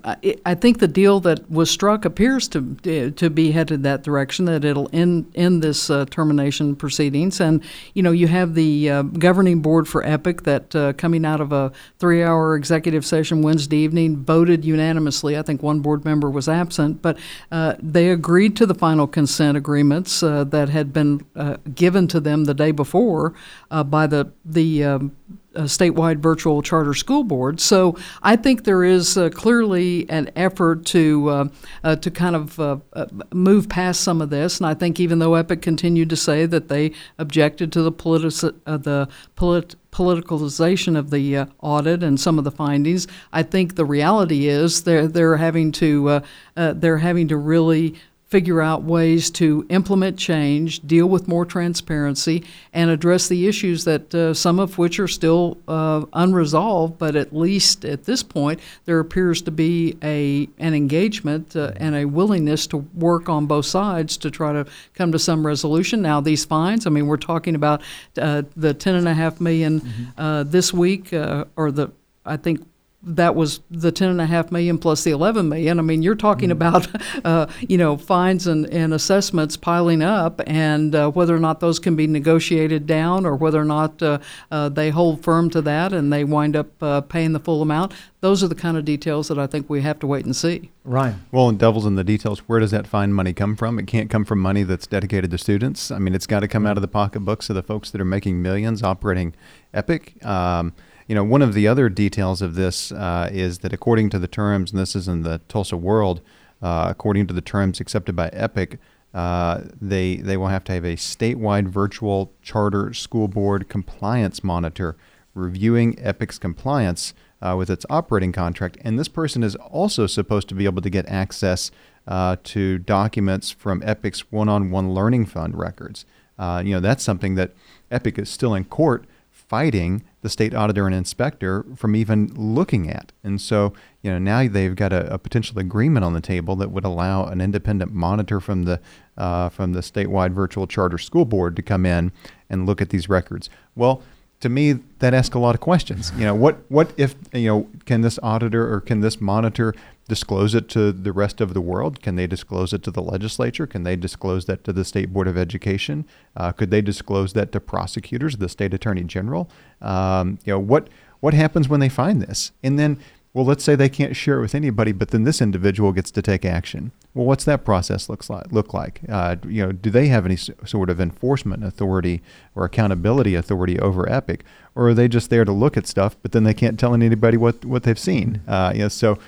I 0.47 0.55
think 0.55 0.79
the 0.79 0.89
deal 0.89 1.21
that 1.21 1.51
was 1.51 1.71
struck 1.71 2.07
appears 2.07 2.49
to 2.49 3.11
to 3.11 3.31
be 3.31 3.51
headed 3.51 3.83
that 3.83 4.03
direction. 4.03 4.47
That 4.47 4.65
it'll 4.65 4.89
end 4.95 5.31
end 5.35 5.63
this 5.63 5.91
uh, 5.91 6.07
termination 6.07 6.75
proceedings, 6.75 7.39
and 7.39 7.63
you 7.93 8.03
know 8.03 8.13
you 8.13 8.29
have 8.29 8.55
the 8.55 8.91
uh, 8.91 9.03
governing 9.03 9.61
board 9.61 9.87
for 9.87 10.03
EPIC 10.03 10.45
that 10.45 10.75
uh, 10.75 10.95
coming 10.95 11.27
out 11.27 11.43
of 11.43 11.53
a 11.53 11.71
three 11.99 12.23
hour 12.23 12.57
executive 12.57 13.05
session 13.05 13.43
Wednesday 13.43 13.77
evening 13.77 14.25
voted 14.25 14.65
unanimously. 14.65 15.37
I 15.37 15.43
think 15.43 15.63
one 15.63 15.81
board 15.81 16.07
member 16.07 16.31
was 16.31 16.49
absent, 16.49 17.03
but 17.03 17.19
uh, 17.53 17.75
they 17.93 18.11
agreed 18.11 18.57
to 18.57 18.67
the 18.67 18.75
final 18.75 19.07
consent 19.07 19.57
agreements 19.57 20.23
uh, 20.23 20.45
that 20.45 20.69
had 20.69 20.93
been 20.93 21.25
uh, 21.37 21.57
given 21.75 22.07
to 22.09 22.21
them 22.21 22.45
the 22.45 22.55
day 22.55 22.71
before 22.71 23.35
uh, 23.71 23.85
by 23.85 24.07
the 24.07 24.31
the 24.45 24.85
um, 24.85 25.17
uh, 25.57 25.63
statewide 25.63 26.19
virtual 26.19 26.63
charter 26.63 26.95
school 26.95 27.25
board. 27.25 27.61
So 27.61 27.97
I 28.23 28.37
think 28.37 28.65
there 28.65 28.85
is 28.85 29.17
uh, 29.17 29.31
clearly 29.31 30.09
an 30.09 30.31
effort 30.37 30.87
to 30.87 31.29
uh, 31.29 31.49
uh 31.83 31.97
to 31.97 32.11
kind 32.11 32.37
of 32.37 32.61
uh, 32.61 32.77
uh, 32.93 33.07
move 33.33 33.69
past 33.69 34.03
some 34.03 34.23
of 34.23 34.31
this. 34.31 34.59
And 34.59 34.67
I 34.67 34.75
think 34.75 35.01
even 35.01 35.19
though 35.19 35.35
Epic 35.35 35.63
continued 35.63 36.11
to 36.11 36.17
say 36.17 36.47
that 36.47 36.69
they 36.69 36.93
objected 37.19 37.73
to 37.73 37.83
the 37.83 37.93
politi- 37.93 38.55
the 38.65 39.09
polit- 39.37 39.75
politicalization 39.91 40.97
of 40.97 41.11
the 41.11 41.49
audit 41.61 42.03
and 42.03 42.21
some 42.21 42.39
of 42.39 42.45
the 42.45 42.53
findings, 42.53 43.09
I 43.33 43.43
think 43.43 43.75
the 43.75 43.85
reality 43.85 44.47
is 44.47 44.85
they're 44.85 45.09
they're 45.09 45.37
having 45.37 45.73
to 45.73 46.23
they're 46.55 46.99
having 46.99 47.29
to 47.29 47.37
really 47.37 47.97
figure 48.31 48.63
out 48.63 48.85
ways 48.85 49.29
to 49.29 49.67
implement 49.71 50.17
change, 50.17 50.81
deal 50.87 51.07
with 51.07 51.27
more 51.27 51.45
transparency, 51.45 52.45
and 52.73 52.89
address 52.89 53.27
the 53.27 53.49
issues 53.49 53.83
that 53.85 54.15
uh, 54.15 54.33
some 54.33 54.61
of 54.61 54.79
which 54.79 55.01
are 55.01 55.09
still 55.09 55.59
uh, 55.67 56.05
unresolved. 56.13 56.97
But 56.97 57.17
at 57.17 57.35
least 57.35 57.85
at 57.85 58.05
this 58.05 58.23
point, 58.23 58.61
there 58.85 59.01
appears 59.01 59.43
to 59.43 59.51
be 59.51 59.97
a 60.03 60.49
an 60.59 60.75
engagement 60.75 61.57
uh, 61.57 61.73
and 61.77 61.97
a 61.97 62.05
willingness 62.05 62.69
to 62.69 62.79
work 62.95 63.29
on 63.29 63.47
both 63.47 63.67
sides 63.67 64.17
to 64.19 64.31
try 64.31 64.53
to 64.53 64.65
come 64.95 65.11
to 65.11 65.19
some 65.19 65.45
resolution. 65.45 66.01
Now, 66.01 66.21
these 66.21 66.45
fines. 66.45 66.87
I 66.87 66.91
mean, 66.91 67.09
we're 67.09 67.17
talking 67.17 67.57
about 67.57 67.83
uh, 68.17 68.43
the 68.57 68.75
ten 68.75 68.95
and 68.95 69.09
a 69.09 69.15
half 69.15 69.41
million, 69.41 69.81
mm-hmm. 69.81 70.21
Uh, 70.21 70.43
this 70.45 70.73
week, 70.73 71.13
uh, 71.13 71.45
or 71.57 71.73
the 71.73 71.91
I 72.25 72.37
think 72.37 72.67
that 73.03 73.35
was 73.35 73.61
the 73.71 73.91
ten 73.91 74.11
and 74.11 74.21
a 74.21 74.27
half 74.27 74.53
million 74.53 74.79
plus 74.79 75.05
the 75.05 75.11
eleven 75.11 75.49
million. 75.49 75.79
I 75.79 75.83
mean, 75.83 76.03
you're 76.03 76.15
talking 76.15 76.51
mm-hmm. 76.51 76.63
about 76.63 77.25
uh, 77.25 77.47
you 77.61 77.79
know 77.79 77.97
fines 77.97 78.47
and, 78.47 78.67
and 78.67 78.93
assessments 78.93 79.57
piling 79.57 80.03
up, 80.03 80.41
and 80.47 80.95
uh, 80.95 81.11
whether 81.11 81.35
or 81.35 81.41
not 81.41 81.61
those 81.61 81.79
can 81.79 81.97
be 81.97 82.07
negotiated 82.07 82.87
down, 82.87 83.25
or 83.25 83.37
whether 83.37 83.61
or 83.61 83.65
not 83.65 84.03
uh, 84.03 84.19
uh 84.51 84.69
they 84.69 84.91
hold 84.91 85.23
firm 85.23 85.51
to 85.51 85.63
that 85.63 85.93
and 85.93 86.13
they 86.13 86.25
wind 86.25 86.57
up 86.57 86.83
uh, 86.83 87.01
paying 87.01 87.33
the 87.33 87.41
full 87.41 87.63
amount. 87.63 87.93
Those 88.21 88.43
are 88.43 88.49
the 88.49 88.55
kind 88.55 88.77
of 88.77 88.85
details 88.85 89.29
that 89.29 89.39
I 89.39 89.47
think 89.47 89.71
we 89.71 89.81
have 89.81 89.99
to 90.01 90.07
wait 90.07 90.27
and 90.27 90.37
see. 90.37 90.71
Right. 90.85 91.15
Well, 91.33 91.49
and 91.49 91.59
devil's 91.59 91.87
in 91.87 91.95
the 91.95 92.05
details. 92.05 92.41
Where 92.41 92.61
does 92.61 92.71
that 92.71 92.87
fine 92.87 93.13
money 93.15 93.33
come 93.33 93.57
from? 93.57 93.79
It 93.79 93.87
can't 93.87 94.11
come 94.11 94.27
from 94.27 94.41
money 94.41 94.63
that's 94.63 94.87
dedicated 94.87 95.31
to 95.31 95.39
students. 95.39 95.91
I 95.91 95.99
mean, 95.99 96.15
it's 96.15 96.27
got 96.27 96.41
to 96.41 96.49
come 96.49 96.67
out 96.67 96.77
of 96.77 96.83
the 96.83 96.89
pocketbooks 96.89 97.49
of 97.49 97.57
the 97.57 97.63
folks 97.63 97.91
that 97.91 98.01
are 98.01 98.05
making 98.07 98.43
millions 98.43 98.83
operating 98.83 99.35
Epic. 99.73 100.25
Um, 100.25 100.75
you 101.11 101.17
know, 101.17 101.25
one 101.25 101.43
of 101.43 101.55
the 101.55 101.67
other 101.67 101.89
details 101.89 102.41
of 102.41 102.55
this 102.55 102.93
uh, 102.93 103.29
is 103.33 103.59
that 103.59 103.73
according 103.73 104.11
to 104.11 104.19
the 104.21 104.29
terms, 104.29 104.71
and 104.71 104.79
this 104.79 104.95
is 104.95 105.09
in 105.09 105.23
the 105.23 105.41
Tulsa 105.49 105.77
World, 105.77 106.21
uh, 106.63 106.87
according 106.89 107.27
to 107.27 107.35
the 107.35 107.41
terms 107.41 107.81
accepted 107.81 108.15
by 108.15 108.29
EPIC, 108.33 108.79
uh, 109.13 109.63
they 109.81 110.19
they 110.19 110.37
will 110.37 110.47
have 110.47 110.63
to 110.63 110.73
have 110.73 110.85
a 110.85 110.95
statewide 110.95 111.67
virtual 111.67 112.33
charter 112.43 112.95
school 112.95 113.27
board 113.27 113.69
compliance 113.69 114.45
monitor 114.45 114.97
reviewing 115.35 115.99
EPIC's 115.99 116.39
compliance 116.39 117.13
uh, 117.43 117.57
with 117.59 117.71
its 117.71 117.85
operating 117.91 118.31
contract, 118.31 118.79
and 118.83 118.97
this 118.97 119.09
person 119.09 119.43
is 119.43 119.57
also 119.57 120.07
supposed 120.07 120.49
to 120.49 120.55
be 120.55 120.65
able 120.65 120.81
to 120.81 120.91
get 120.91 121.09
access 121.09 121.73
uh, 122.07 122.37
to 122.45 122.79
documents 122.79 123.51
from 123.51 123.83
EPIC's 123.83 124.31
one-on-one 124.31 124.95
learning 124.95 125.27
fund 125.27 125.59
records. 125.59 126.05
Uh, 126.39 126.63
you 126.65 126.73
know, 126.73 126.81
that's 126.81 127.03
something 127.03 127.35
that 127.35 127.51
EPIC 127.91 128.21
is 128.21 128.31
still 128.31 128.55
in 128.55 128.65
court 128.65 129.07
fighting 129.51 130.01
the 130.21 130.29
state 130.29 130.55
auditor 130.55 130.87
and 130.87 130.95
inspector 130.95 131.67
from 131.75 131.97
even 131.97 132.33
looking 132.37 132.89
at. 132.89 133.11
And 133.25 133.41
so, 133.41 133.73
you 134.01 134.09
know, 134.09 134.19
now 134.21 134.47
they've 134.47 134.77
got 134.77 134.93
a, 134.93 135.13
a 135.13 135.19
potential 135.19 135.59
agreement 135.59 136.05
on 136.05 136.13
the 136.13 136.21
table 136.21 136.55
that 136.57 136.71
would 136.71 136.85
allow 136.85 137.25
an 137.25 137.41
independent 137.41 137.93
monitor 137.93 138.39
from 138.39 138.63
the 138.63 138.81
uh, 139.19 139.49
from 139.49 139.73
the 139.73 139.81
statewide 139.81 140.31
virtual 140.31 140.69
charter 140.69 140.99
school 140.99 141.25
board 141.25 141.57
to 141.57 141.63
come 141.63 141.85
in 141.85 142.13
and 142.49 142.65
look 142.65 142.81
at 142.81 142.91
these 142.91 143.09
records. 143.09 143.51
Well, 143.75 144.03
to 144.39 144.49
me, 144.49 144.75
that 145.01 145.15
asks 145.15 145.35
a 145.35 145.41
lot 145.41 145.57
of 145.57 145.61
questions. 145.61 146.13
You 146.17 146.27
know, 146.27 146.35
what 146.35 146.59
what 146.69 146.93
if 146.97 147.17
you 147.33 147.49
know 147.49 147.69
can 147.87 148.03
this 148.03 148.21
auditor 148.23 148.73
or 148.73 148.81
can 148.81 149.01
this 149.01 149.21
monitor 149.21 149.75
disclose 150.11 150.57
it 150.57 150.69
to 150.71 150.91
the 150.91 151.13
rest 151.13 151.41
of 151.41 151.55
the 151.55 151.61
world? 151.61 152.03
Can 152.03 152.17
they 152.17 152.27
disclose 152.27 152.73
it 152.73 152.83
to 152.83 152.91
the 152.91 153.01
legislature? 153.01 153.67
Can 153.67 153.85
they 153.85 153.95
disclose 153.95 154.45
that 154.47 154.65
to 154.65 154.73
the 154.73 154.85
State 154.85 155.13
Board 155.13 155.29
of 155.29 155.39
Education? 155.39 156.05
Uh, 156.37 156.51
could 156.51 156.73
they 156.73 156.83
disclose 156.83 157.33
that 157.35 157.53
to 157.53 157.61
prosecutors, 157.61 158.37
the 158.37 158.49
state 158.49 158.75
attorney 158.75 159.05
general? 159.05 159.49
Um, 159.81 160.41
you 160.45 160.53
know, 160.53 160.59
what 160.59 160.89
what 161.21 161.33
happens 161.33 161.69
when 161.69 161.81
they 161.81 161.89
find 161.89 162.21
this? 162.21 162.51
And 162.63 162.79
then, 162.79 162.99
well, 163.33 163.45
let's 163.45 163.63
say 163.63 163.77
they 163.77 163.89
can't 163.89 164.17
share 164.17 164.39
it 164.39 164.41
with 164.41 164.55
anybody, 164.55 164.91
but 164.91 165.11
then 165.11 165.23
this 165.23 165.41
individual 165.41 165.93
gets 165.93 166.11
to 166.11 166.23
take 166.23 166.45
action. 166.45 166.91
Well, 167.15 167.27
what's 167.27 167.45
that 167.45 167.65
process 167.65 168.09
looks 168.09 168.29
like? 168.29 168.51
Look 168.51 168.75
like? 168.75 169.03
Uh, 169.09 169.37
you 169.47 169.65
know, 169.65 169.71
do 169.71 169.91
they 169.91 170.09
have 170.09 170.27
any 170.27 170.37
sort 170.37 170.91
of 170.91 171.01
enforcement 171.01 171.65
authority 171.65 172.23
or 172.57 172.65
accountability 172.65 173.37
authority 173.37 173.79
over 173.79 174.11
Epic, 174.11 174.45
or 174.75 174.89
are 174.89 174.95
they 174.95 175.07
just 175.07 175.31
there 175.31 175.45
to 175.45 175.53
look 175.53 175.77
at 175.77 175.87
stuff, 175.87 176.17
but 176.23 176.33
then 176.33 176.45
they 176.45 176.55
can't 176.55 176.79
tell 176.81 176.95
anybody 176.95 177.37
what 177.37 177.65
what 177.65 177.85
they've 177.85 177.99
seen? 177.99 178.41
Uh, 178.49 178.73
you 178.75 178.81
know, 178.81 178.89
so 178.89 179.19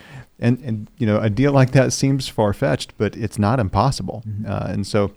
and 0.42 0.58
and 0.60 0.90
you 0.98 1.06
know 1.06 1.18
a 1.18 1.30
deal 1.30 1.52
like 1.52 1.70
that 1.70 1.92
seems 1.92 2.28
far 2.28 2.52
fetched, 2.52 2.92
but 2.98 3.16
it's 3.16 3.38
not 3.38 3.58
impossible. 3.58 4.22
Mm-hmm. 4.26 4.50
Uh, 4.50 4.72
and 4.72 4.86
so, 4.86 5.12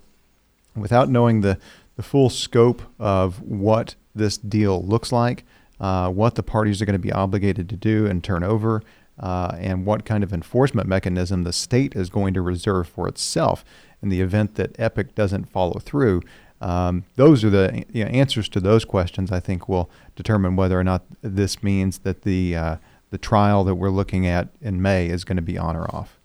without 0.74 1.10
knowing 1.10 1.42
the 1.42 1.58
the 1.96 2.02
full 2.02 2.30
scope 2.30 2.82
of 2.98 3.42
what 3.42 3.94
this 4.14 4.38
deal 4.38 4.82
looks 4.82 5.12
like, 5.12 5.44
uh, 5.80 6.08
what 6.08 6.36
the 6.36 6.42
parties 6.42 6.80
are 6.80 6.86
going 6.86 6.94
to 6.94 6.98
be 6.98 7.12
obligated 7.12 7.68
to 7.68 7.76
do 7.76 8.06
and 8.06 8.22
turn 8.22 8.44
over, 8.44 8.82
uh, 9.18 9.56
and 9.58 9.84
what 9.84 10.04
kind 10.04 10.22
of 10.22 10.32
enforcement 10.32 10.88
mechanism 10.88 11.42
the 11.42 11.52
state 11.52 11.94
is 11.96 12.08
going 12.08 12.32
to 12.32 12.40
reserve 12.40 12.88
for 12.88 13.08
itself 13.08 13.64
in 14.02 14.08
the 14.08 14.20
event 14.20 14.54
that 14.54 14.78
EPIC 14.78 15.14
doesn't 15.14 15.46
follow 15.46 15.78
through. 15.80 16.22
Um, 16.60 17.04
those 17.16 17.44
are 17.44 17.50
the 17.50 17.84
you 17.92 18.04
know, 18.04 18.10
answers 18.10 18.48
to 18.50 18.60
those 18.60 18.84
questions. 18.84 19.32
I 19.32 19.40
think 19.40 19.68
will 19.68 19.90
determine 20.14 20.56
whether 20.56 20.78
or 20.78 20.84
not 20.84 21.02
this 21.20 21.62
means 21.62 21.98
that 21.98 22.22
the 22.22 22.56
uh, 22.56 22.76
the 23.10 23.18
trial 23.18 23.64
that 23.64 23.74
we're 23.74 23.90
looking 23.90 24.26
at 24.26 24.48
in 24.60 24.82
May 24.82 25.08
is 25.08 25.24
going 25.24 25.36
to 25.36 25.42
be 25.42 25.58
on 25.58 25.76
or 25.76 25.84
off. 25.94 26.18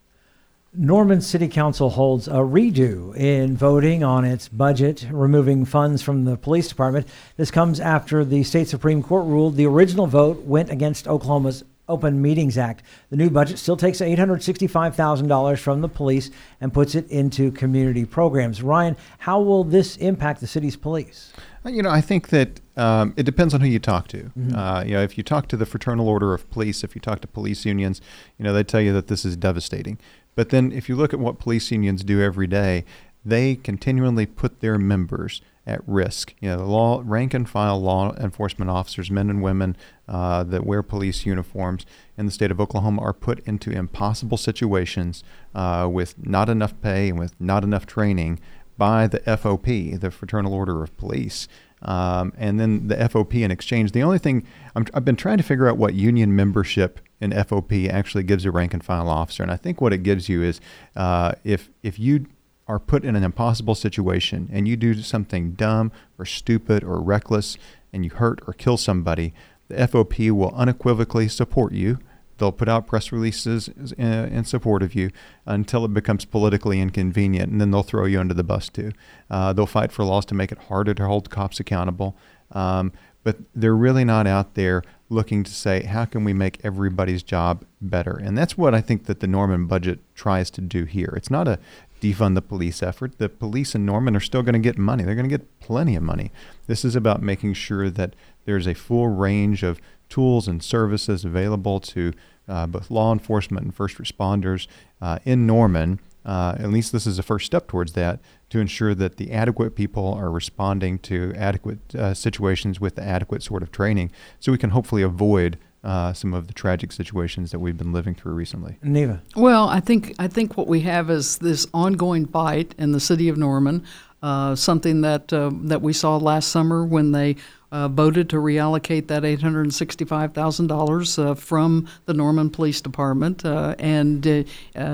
Norman 0.73 1.19
City 1.19 1.49
Council 1.49 1.89
holds 1.89 2.29
a 2.29 2.35
redo 2.35 3.13
in 3.17 3.57
voting 3.57 4.05
on 4.05 4.23
its 4.23 4.47
budget, 4.47 5.05
removing 5.11 5.65
funds 5.65 6.01
from 6.01 6.23
the 6.23 6.37
police 6.37 6.69
department. 6.69 7.07
This 7.35 7.51
comes 7.51 7.81
after 7.81 8.23
the 8.23 8.43
state 8.43 8.69
Supreme 8.69 9.03
Court 9.03 9.25
ruled 9.25 9.57
the 9.57 9.65
original 9.65 10.07
vote 10.07 10.43
went 10.43 10.69
against 10.69 11.09
Oklahoma's 11.09 11.65
Open 11.89 12.21
Meetings 12.21 12.57
Act. 12.57 12.83
The 13.09 13.17
new 13.17 13.29
budget 13.29 13.59
still 13.59 13.75
takes 13.75 13.99
$865,000 13.99 15.59
from 15.59 15.81
the 15.81 15.89
police 15.89 16.31
and 16.61 16.73
puts 16.73 16.95
it 16.95 17.09
into 17.11 17.51
community 17.51 18.05
programs. 18.05 18.63
Ryan, 18.63 18.95
how 19.17 19.41
will 19.41 19.65
this 19.65 19.97
impact 19.97 20.39
the 20.39 20.47
city's 20.47 20.77
police? 20.77 21.33
You 21.65 21.83
know, 21.83 21.89
I 21.89 21.99
think 21.99 22.29
that 22.29 22.60
um, 22.77 23.13
it 23.17 23.23
depends 23.23 23.53
on 23.53 23.61
who 23.61 23.67
you 23.67 23.79
talk 23.79 24.07
to. 24.09 24.23
Mm-hmm. 24.23 24.55
Uh, 24.55 24.83
you 24.83 24.93
know, 24.93 25.03
if 25.03 25.17
you 25.17 25.23
talk 25.23 25.47
to 25.49 25.57
the 25.57 25.65
Fraternal 25.65 26.07
Order 26.07 26.33
of 26.33 26.49
Police, 26.49 26.83
if 26.83 26.95
you 26.95 27.01
talk 27.01 27.21
to 27.21 27.27
police 27.27 27.65
unions, 27.65 28.01
you 28.37 28.45
know, 28.45 28.53
they 28.53 28.63
tell 28.63 28.81
you 28.81 28.93
that 28.93 29.07
this 29.07 29.25
is 29.25 29.35
devastating. 29.35 29.97
But 30.35 30.49
then 30.49 30.71
if 30.71 30.87
you 30.87 30.95
look 30.95 31.13
at 31.13 31.19
what 31.19 31.39
police 31.39 31.71
unions 31.71 32.03
do 32.03 32.21
every 32.21 32.47
day, 32.47 32.85
they 33.23 33.55
continually 33.55 34.25
put 34.25 34.61
their 34.61 34.77
members 34.77 35.41
at 35.67 35.81
risk. 35.87 36.33
You 36.39 36.49
know, 36.49 36.57
the 36.57 36.65
law, 36.65 37.03
rank 37.05 37.33
and 37.33 37.47
file 37.47 37.79
law 37.79 38.15
enforcement 38.15 38.71
officers, 38.71 39.11
men 39.11 39.29
and 39.29 39.43
women 39.43 39.75
uh, 40.07 40.43
that 40.45 40.65
wear 40.65 40.81
police 40.81 41.25
uniforms 41.25 41.85
in 42.17 42.25
the 42.25 42.31
state 42.31 42.51
of 42.51 42.59
Oklahoma, 42.59 43.01
are 43.01 43.13
put 43.13 43.39
into 43.47 43.71
impossible 43.71 44.37
situations 44.37 45.23
uh, 45.53 45.87
with 45.91 46.15
not 46.25 46.49
enough 46.49 46.73
pay 46.81 47.09
and 47.09 47.19
with 47.19 47.39
not 47.39 47.63
enough 47.63 47.85
training 47.85 48.39
by 48.77 49.05
the 49.05 49.19
FOP, 49.19 49.99
the 49.99 50.09
Fraternal 50.09 50.53
Order 50.53 50.81
of 50.81 50.95
Police. 50.97 51.47
Um, 51.83 52.33
and 52.37 52.59
then 52.59 52.87
the 52.87 52.95
FOP 52.95 53.41
in 53.41 53.49
exchange. 53.51 53.91
The 53.91 54.03
only 54.03 54.19
thing 54.19 54.45
i 54.75 54.83
have 54.93 55.05
been 55.05 55.15
trying 55.15 55.37
to 55.37 55.43
figure 55.43 55.67
out 55.67 55.77
what 55.77 55.93
union 55.93 56.35
membership 56.35 56.99
in 57.19 57.31
FOP 57.31 57.89
actually 57.89 58.23
gives 58.23 58.45
a 58.45 58.51
rank 58.51 58.73
and 58.73 58.83
file 58.83 59.09
officer, 59.09 59.43
and 59.43 59.51
I 59.51 59.57
think 59.57 59.81
what 59.81 59.93
it 59.93 60.03
gives 60.03 60.29
you 60.29 60.43
is 60.43 60.61
uh, 60.95 61.33
if 61.43 61.69
if 61.83 61.99
you 61.99 62.27
are 62.67 62.79
put 62.79 63.03
in 63.03 63.15
an 63.15 63.23
impossible 63.23 63.75
situation 63.75 64.49
and 64.51 64.67
you 64.67 64.77
do 64.77 65.01
something 65.01 65.51
dumb 65.53 65.91
or 66.17 66.25
stupid 66.25 66.83
or 66.83 67.01
reckless 67.01 67.57
and 67.91 68.05
you 68.05 68.11
hurt 68.11 68.39
or 68.47 68.53
kill 68.53 68.77
somebody, 68.77 69.33
the 69.67 69.75
FOP 69.87 70.31
will 70.31 70.53
unequivocally 70.55 71.27
support 71.27 71.73
you. 71.73 71.99
They'll 72.41 72.51
put 72.51 72.67
out 72.67 72.87
press 72.87 73.11
releases 73.11 73.67
in, 73.99 74.43
support 74.45 74.81
of 74.81 74.95
you 74.95 75.11
until 75.45 75.85
it 75.85 75.93
becomes 75.93 76.25
politically 76.25 76.81
inconvenient, 76.81 77.51
and 77.51 77.61
then 77.61 77.69
they'll 77.69 77.83
throw 77.83 78.05
you 78.05 78.19
under 78.19 78.33
the 78.33 78.43
bus 78.43 78.67
too. 78.67 78.93
Uh, 79.29 79.53
they'll 79.53 79.67
fight 79.67 79.91
for 79.91 80.03
laws 80.03 80.25
to 80.25 80.33
make 80.33 80.51
it 80.51 80.57
harder 80.57 80.95
to 80.95 81.05
hold 81.05 81.29
cops 81.29 81.59
accountable. 81.59 82.17
Um, 82.49 82.93
but 83.23 83.37
they're 83.53 83.75
really 83.75 84.03
not 84.03 84.25
out 84.25 84.55
there 84.55 84.81
looking 85.07 85.43
to 85.43 85.51
say 85.51 85.83
how 85.83 86.05
can 86.05 86.23
we 86.23 86.33
make 86.33 86.57
everybody's 86.63 87.21
job 87.21 87.63
better? 87.79 88.19
And 88.19 88.35
that's 88.35 88.57
what 88.57 88.73
i 88.73 88.81
think 88.81 89.05
that 89.05 89.19
the 89.19 89.27
norman 89.27 89.67
budget 89.67 89.99
tries 90.15 90.49
to 90.51 90.61
do 90.61 90.85
here. 90.85 91.13
It's 91.15 91.29
not 91.29 91.47
a 91.47 91.59
defund 92.01 92.33
the 92.33 92.41
police 92.41 92.81
effort. 92.81 93.19
The 93.19 93.29
police 93.29 93.75
in 93.75 93.85
norman 93.85 94.15
are 94.15 94.19
still 94.19 94.41
going 94.41 94.53
to 94.53 94.59
get 94.59 94.79
money. 94.79 95.03
They're 95.03 95.13
going 95.13 95.29
to 95.29 95.37
get 95.37 95.59
plenty 95.59 95.95
of 95.95 96.01
money. 96.01 96.31
This 96.65 96.83
is 96.83 96.95
about 96.95 97.21
making 97.21 97.53
sure 97.53 97.91
that 97.91 98.15
there's 98.45 98.65
a 98.65 98.73
full 98.73 99.09
range 99.09 99.61
of 99.61 99.79
tools 100.11 100.47
and 100.47 100.61
services 100.61 101.23
available 101.23 101.79
to 101.79 102.13
uh, 102.51 102.67
both 102.67 102.91
law 102.91 103.11
enforcement 103.11 103.63
and 103.65 103.73
first 103.73 103.97
responders 103.97 104.67
uh, 105.01 105.17
in 105.25 105.47
norman 105.47 105.99
uh, 106.23 106.55
at 106.59 106.69
least 106.69 106.91
this 106.91 107.07
is 107.07 107.17
a 107.17 107.23
first 107.23 107.45
step 107.45 107.67
towards 107.67 107.93
that 107.93 108.19
to 108.49 108.59
ensure 108.59 108.93
that 108.93 109.17
the 109.17 109.31
adequate 109.31 109.75
people 109.75 110.13
are 110.13 110.29
responding 110.29 110.99
to 110.99 111.33
adequate 111.35 111.95
uh, 111.95 112.13
situations 112.13 112.79
with 112.79 112.95
the 112.95 113.03
adequate 113.03 113.41
sort 113.41 113.63
of 113.63 113.71
training 113.71 114.11
so 114.39 114.51
we 114.51 114.57
can 114.57 114.69
hopefully 114.69 115.01
avoid 115.01 115.57
uh, 115.83 116.13
some 116.13 116.33
of 116.33 116.47
the 116.47 116.53
tragic 116.53 116.91
situations 116.91 117.51
that 117.51 117.59
we've 117.59 117.77
been 117.77 117.91
living 117.91 118.13
through 118.13 118.33
recently. 118.33 118.77
Neva. 118.83 119.21
Well, 119.35 119.67
I 119.67 119.79
think 119.79 120.13
I 120.19 120.27
think 120.27 120.55
what 120.55 120.67
we 120.67 120.81
have 120.81 121.09
is 121.09 121.39
this 121.39 121.65
ongoing 121.73 122.27
fight 122.27 122.75
in 122.77 122.91
the 122.91 122.99
city 122.99 123.29
of 123.29 123.37
Norman, 123.37 123.83
uh, 124.21 124.55
something 124.55 125.01
that 125.01 125.33
uh, 125.33 125.49
that 125.63 125.81
we 125.81 125.93
saw 125.93 126.17
last 126.17 126.49
summer 126.49 126.85
when 126.85 127.11
they 127.11 127.35
uh, 127.71 127.87
voted 127.87 128.29
to 128.29 128.35
reallocate 128.35 129.07
that 129.07 129.23
$865,000 129.23 131.17
uh, 131.17 131.35
from 131.35 131.87
the 132.05 132.13
Norman 132.13 132.49
Police 132.49 132.81
Department 132.81 133.45
uh, 133.45 133.75
and 133.79 134.25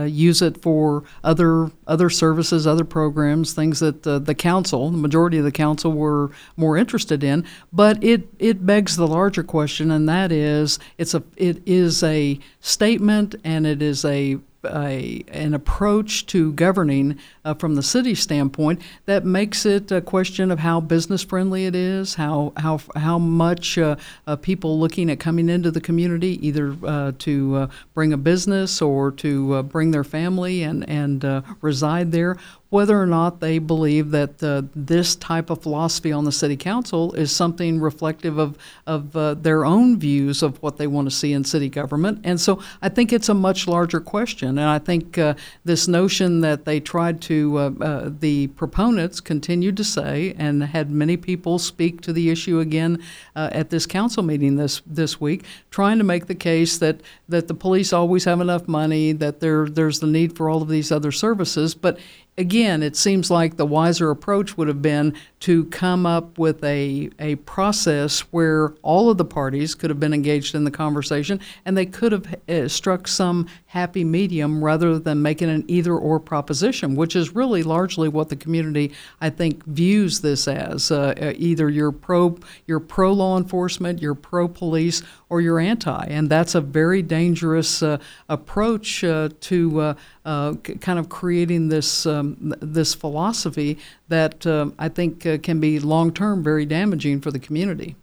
use 0.06 0.44
it 0.44 0.62
for 0.62 1.04
other 1.24 1.72
other 1.88 2.10
services, 2.10 2.68
other 2.68 2.86
programs, 2.86 3.54
things 3.54 3.80
that 3.80 4.04
the 4.04 4.36
council, 4.36 4.92
the 4.92 4.98
majority 4.98 5.40
of 5.40 5.44
the 5.44 5.52
council, 5.52 5.92
were 5.92 6.30
more 6.56 6.78
interested 6.78 7.24
in. 7.24 7.44
But 7.74 8.02
it 8.04 8.28
it 8.38 8.66
begs 8.66 8.96
the 8.96 9.08
larger 9.08 9.44
question, 9.44 9.90
and 9.90 10.08
that 10.08 10.32
is 10.32 10.78
it's 10.98 11.16
a 11.16 11.24
it 11.36 11.62
is 11.66 12.04
a 12.04 12.40
statement 12.62 13.36
and 13.44 13.66
it 13.66 13.82
is 13.82 14.06
a 14.06 14.38
a, 14.76 15.24
an 15.30 15.54
approach 15.54 16.26
to 16.28 16.52
governing 16.54 17.18
uh, 17.46 17.54
from 17.54 17.76
the 17.76 17.84
city 17.84 18.14
standpoint 18.16 18.82
that 19.06 19.26
makes 19.26 19.66
it 19.66 19.92
a 19.92 20.02
question 20.02 20.52
of 20.52 20.60
how 20.60 20.80
business 20.80 21.24
friendly 21.24 21.66
it 21.66 21.76
is, 21.76 22.16
how 22.16 22.54
how 22.58 22.80
how 22.96 23.18
much 23.18 23.78
uh, 23.78 23.96
uh, 24.26 24.36
people 24.36 24.80
looking 24.80 25.10
at 25.10 25.20
coming 25.20 25.50
into 25.50 25.72
the 25.72 25.82
community 25.82 26.46
either 26.46 26.76
uh, 26.84 27.12
to 27.20 27.56
uh, 27.56 27.68
bring 27.94 28.14
a 28.14 28.18
business 28.18 28.82
or 28.82 29.12
to 29.12 29.54
uh, 29.54 29.62
bring 29.64 29.92
their 29.92 30.04
family 30.04 30.64
and 30.64 30.88
and 30.90 31.26
reside 31.62 32.12
there 32.12 32.38
whether 32.70 33.02
or 33.02 33.06
not 33.06 33.40
they 33.40 33.60
believe 33.60 34.12
that 34.12 34.40
this 34.76 35.16
type 35.16 35.50
of 35.50 35.62
philosophy 35.64 36.12
on 36.12 36.26
the 36.26 36.32
city 36.34 36.58
council 36.58 37.14
is 37.14 37.34
something 37.34 37.80
reflective 37.80 38.38
of, 38.38 38.58
of 38.86 39.14
their 39.42 39.64
own 39.64 39.98
views 39.98 40.44
of 40.44 40.62
what 40.62 40.76
they 40.76 40.86
want 40.86 41.10
to 41.10 41.16
see 41.16 41.32
in 41.32 41.46
city 41.46 41.70
government. 41.70 42.20
And 42.26 42.42
so 42.42 42.62
I 42.82 42.90
think 42.90 43.14
it's 43.14 43.30
a 43.30 43.34
much 43.34 43.70
larger 43.70 44.02
question. 44.02 44.57
And 44.58 44.70
I 44.70 44.80
think 44.80 45.18
uh, 45.18 45.36
this 45.64 45.88
notion 45.88 46.42
that 46.42 46.66
they 46.66 46.80
tried 46.80 47.22
to, 47.24 47.58
uh, 47.58 47.72
uh, 47.82 48.12
the 48.20 48.48
proponents 48.48 49.20
continued 49.20 49.78
to 49.78 49.84
say, 49.84 50.36
and 50.38 50.64
had 50.64 50.90
many 50.90 51.18
people 51.18 51.60
speak 51.60 52.02
to 52.02 52.14
the 52.14 52.30
issue 52.30 52.60
again 52.60 53.02
uh, 53.36 53.50
at 53.52 53.70
this 53.70 53.86
council 53.86 54.24
meeting 54.24 54.56
this, 54.56 54.82
this 54.86 55.20
week, 55.22 55.44
trying 55.72 55.98
to 55.98 56.04
make 56.04 56.28
the 56.28 56.36
case 56.36 56.78
that, 56.78 57.02
that 57.30 57.48
the 57.48 57.54
police 57.54 57.94
always 57.94 58.26
have 58.26 58.42
enough 58.42 58.68
money, 58.68 59.12
that 59.12 59.40
there, 59.40 59.68
there's 59.68 60.00
the 60.00 60.08
need 60.08 60.36
for 60.36 60.50
all 60.50 60.62
of 60.62 60.70
these 60.70 60.92
other 60.92 61.12
services. 61.12 61.76
But 61.76 62.00
again, 62.38 62.84
it 62.84 62.96
seems 62.96 63.32
like 63.32 63.58
the 63.58 63.66
wiser 63.66 64.12
approach 64.12 64.58
would 64.58 64.68
have 64.68 64.82
been 64.82 65.16
to 65.40 65.66
come 65.66 66.06
up 66.06 66.38
with 66.38 66.64
a, 66.64 67.10
a 67.20 67.36
process 67.38 68.22
where 68.32 68.70
all 68.82 69.10
of 69.10 69.18
the 69.18 69.26
parties 69.26 69.76
could 69.76 69.90
have 69.90 70.00
been 70.00 70.14
engaged 70.14 70.56
in 70.56 70.64
the 70.64 70.72
conversation 70.72 71.40
and 71.66 71.76
they 71.76 71.86
could 71.86 72.12
have 72.12 72.36
uh, 72.48 72.68
struck 72.68 73.08
some 73.08 73.48
happy 73.68 74.04
medium 74.04 74.64
rather 74.64 74.98
than 75.00 75.22
making 75.22 75.50
an 75.50 75.64
either 75.68 75.96
or 75.96 76.20
proposition, 76.20 76.96
which 76.96 77.16
is 77.16 77.36
really 77.36 77.64
largely 77.64 78.08
what 78.08 78.30
the 78.30 78.36
community, 78.36 78.92
I 79.22 79.30
think, 79.30 79.64
views 79.66 80.22
this 80.22 80.48
as. 80.48 80.92
Uh, 80.92 81.14
uh 81.20 81.34
either 81.38 81.70
you're 81.70 81.92
pro, 81.92 82.38
you're 82.66 82.80
pro 82.80 83.14
law 83.14 83.38
enforcement, 83.38 84.02
you're 84.02 84.16
pro 84.16 84.48
police, 84.48 85.02
or 85.30 85.42
you're 85.42 85.60
anti. 85.60 86.06
And 86.06 86.30
that's 86.30 86.56
a 86.56 86.62
very 86.62 87.02
dangerous 87.02 87.84
uh, 87.84 87.98
approach 88.30 89.04
uh, 89.04 89.30
to 89.42 89.96
uh, 90.28 90.38
uh, 90.38 90.54
kind 90.82 91.00
of 91.00 91.08
creating 91.08 91.70
this, 91.70 92.06
um, 92.06 92.54
this 92.60 92.94
philosophy 92.94 93.78
that 94.10 94.46
um, 94.46 94.74
I 94.78 94.90
think 94.90 95.26
uh, 95.26 95.38
can 95.38 95.60
be 95.60 95.80
long 95.80 96.12
term 96.14 96.44
very 96.44 96.66
damaging 96.66 97.22
for 97.22 97.32
the 97.32 97.40
community. 97.40 97.96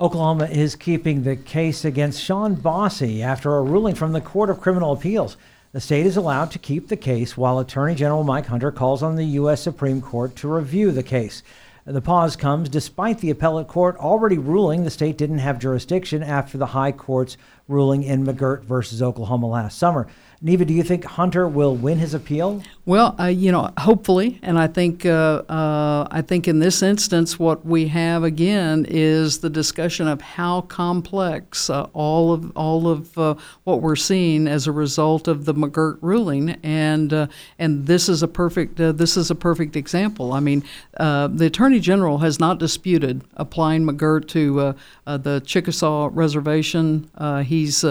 Oklahoma 0.00 0.46
is 0.46 0.74
keeping 0.74 1.22
the 1.22 1.36
case 1.36 1.84
against 1.84 2.22
Sean 2.22 2.54
Bosse 2.54 3.22
after 3.22 3.56
a 3.56 3.62
ruling 3.62 3.94
from 3.94 4.12
the 4.12 4.20
Court 4.20 4.50
of 4.50 4.60
Criminal 4.60 4.92
Appeals. 4.92 5.36
The 5.72 5.80
state 5.80 6.06
is 6.06 6.16
allowed 6.16 6.50
to 6.50 6.58
keep 6.58 6.88
the 6.88 6.96
case 6.96 7.36
while 7.36 7.58
Attorney 7.60 7.94
General 7.94 8.24
Mike 8.24 8.46
Hunter 8.46 8.72
calls 8.72 9.02
on 9.02 9.16
the 9.16 9.24
U.S. 9.24 9.62
Supreme 9.62 10.02
Court 10.02 10.34
to 10.36 10.48
review 10.48 10.90
the 10.90 11.02
case. 11.02 11.42
The 11.86 12.02
pause 12.02 12.34
comes 12.34 12.68
despite 12.68 13.18
the 13.18 13.30
appellate 13.30 13.68
court 13.68 13.96
already 13.96 14.38
ruling 14.38 14.82
the 14.82 14.90
state 14.90 15.16
didn't 15.16 15.38
have 15.38 15.60
jurisdiction 15.60 16.22
after 16.24 16.58
the 16.58 16.66
high 16.66 16.90
court's 16.90 17.36
ruling 17.68 18.02
in 18.02 18.26
McGirt 18.26 18.64
versus 18.64 19.00
Oklahoma 19.00 19.46
last 19.46 19.78
summer. 19.78 20.08
Neva, 20.42 20.64
do 20.64 20.74
you 20.74 20.82
think 20.82 21.04
Hunter 21.04 21.48
will 21.48 21.74
win 21.74 21.98
his 21.98 22.12
appeal? 22.12 22.62
Well, 22.84 23.16
uh, 23.18 23.24
you 23.24 23.50
know, 23.50 23.70
hopefully, 23.78 24.38
and 24.42 24.58
I 24.58 24.66
think 24.66 25.06
uh, 25.06 25.42
uh, 25.48 26.06
I 26.10 26.22
think 26.22 26.46
in 26.46 26.58
this 26.58 26.82
instance, 26.82 27.38
what 27.38 27.64
we 27.64 27.88
have 27.88 28.22
again 28.22 28.86
is 28.88 29.38
the 29.38 29.50
discussion 29.50 30.06
of 30.06 30.20
how 30.20 30.60
complex 30.60 31.70
uh, 31.70 31.88
all 31.94 32.32
of 32.32 32.56
all 32.56 32.86
of 32.86 33.16
uh, 33.18 33.34
what 33.64 33.80
we're 33.80 33.96
seeing 33.96 34.46
as 34.46 34.66
a 34.66 34.72
result 34.72 35.26
of 35.26 35.46
the 35.46 35.54
McGirt 35.54 35.98
ruling, 36.02 36.50
and 36.62 37.12
uh, 37.12 37.26
and 37.58 37.86
this 37.86 38.08
is 38.08 38.22
a 38.22 38.28
perfect 38.28 38.76
this 38.76 39.16
is 39.16 39.30
a 39.30 39.34
perfect 39.34 39.74
example. 39.74 40.32
I 40.32 40.40
mean, 40.40 40.62
the 40.98 41.46
Attorney 41.46 41.80
General 41.80 42.18
has 42.18 42.38
not 42.38 42.58
disputed 42.58 43.24
applying 43.36 43.84
McGirt 43.84 44.28
to 44.28 44.76
the 45.06 45.42
Chickasaw 45.44 46.10
Reservation. 46.12 47.10
he's 47.44 47.84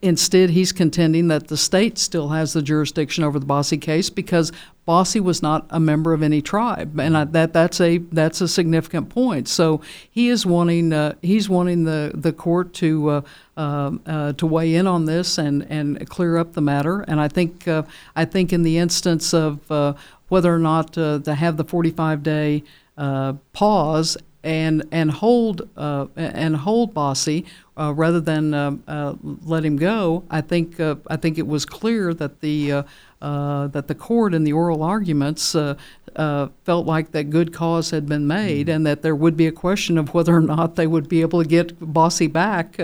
instead 0.00 0.50
he's 0.50 0.72
contending 0.72 1.28
that 1.28 1.48
the 1.48 1.56
state 1.56 1.81
state 1.82 1.98
still 1.98 2.28
has 2.28 2.52
the 2.52 2.62
jurisdiction 2.62 3.24
over 3.24 3.40
the 3.40 3.46
Bosse 3.46 3.74
case 3.80 4.08
because 4.08 4.52
Bosse 4.86 5.16
was 5.16 5.42
not 5.42 5.66
a 5.70 5.80
member 5.80 6.12
of 6.12 6.22
any 6.22 6.40
tribe, 6.40 7.00
and 7.00 7.16
I, 7.16 7.24
that 7.24 7.52
that's 7.52 7.80
a 7.80 7.98
that's 7.98 8.40
a 8.40 8.46
significant 8.46 9.08
point. 9.08 9.48
So 9.48 9.80
he 10.08 10.28
is 10.28 10.46
wanting 10.46 10.92
uh, 10.92 11.14
he's 11.22 11.48
wanting 11.48 11.82
the 11.82 12.12
the 12.14 12.32
court 12.32 12.72
to 12.74 13.08
uh, 13.08 13.22
um, 13.56 14.00
uh, 14.06 14.32
to 14.34 14.46
weigh 14.46 14.76
in 14.76 14.86
on 14.86 15.06
this 15.06 15.38
and 15.38 15.66
and 15.68 16.08
clear 16.08 16.36
up 16.36 16.52
the 16.52 16.60
matter. 16.60 17.00
And 17.00 17.20
I 17.20 17.26
think 17.26 17.66
uh, 17.66 17.82
I 18.14 18.26
think 18.26 18.52
in 18.52 18.62
the 18.62 18.78
instance 18.78 19.34
of 19.34 19.68
uh, 19.70 19.94
whether 20.28 20.54
or 20.54 20.60
not 20.60 20.96
uh, 20.96 21.18
to 21.20 21.34
have 21.34 21.56
the 21.56 21.64
45 21.64 22.22
day 22.22 22.62
pause 23.52 24.16
and 24.44 24.84
and 24.90 25.10
hold 25.10 25.68
uh, 25.76 26.06
and 26.16 26.56
hold 26.56 26.94
Bosse 26.94 27.42
uh, 27.76 27.92
rather 27.94 28.20
than 28.20 28.54
uh, 28.54 28.76
uh 28.88 29.14
let 29.22 29.64
him 29.64 29.76
go. 29.76 30.24
I 30.30 30.40
think 30.40 30.80
uh, 30.80 30.96
I 31.08 31.16
think 31.16 31.38
it 31.38 31.46
was 31.46 31.64
clear 31.64 32.12
that 32.14 32.40
the 32.40 32.84
uh, 33.20 33.68
that 33.68 33.86
the 33.86 33.94
court 33.94 34.34
in 34.34 34.44
the 34.44 34.52
oral 34.52 34.82
arguments 34.82 35.52
felt 35.52 36.86
like 36.86 37.12
that 37.12 37.30
good 37.30 37.52
cause 37.52 37.90
had 37.90 38.06
been 38.06 38.26
made, 38.26 38.66
mm-hmm. 38.66 38.76
and 38.76 38.86
that 38.86 39.02
there 39.02 39.14
would 39.14 39.36
be 39.36 39.46
a 39.46 39.52
question 39.52 39.96
of 39.96 40.12
whether 40.12 40.34
or 40.34 40.40
not 40.40 40.74
they 40.74 40.86
would 40.86 41.08
be 41.08 41.20
able 41.20 41.42
to 41.42 41.48
get 41.48 41.78
Bosse 41.78 42.26
back 42.26 42.76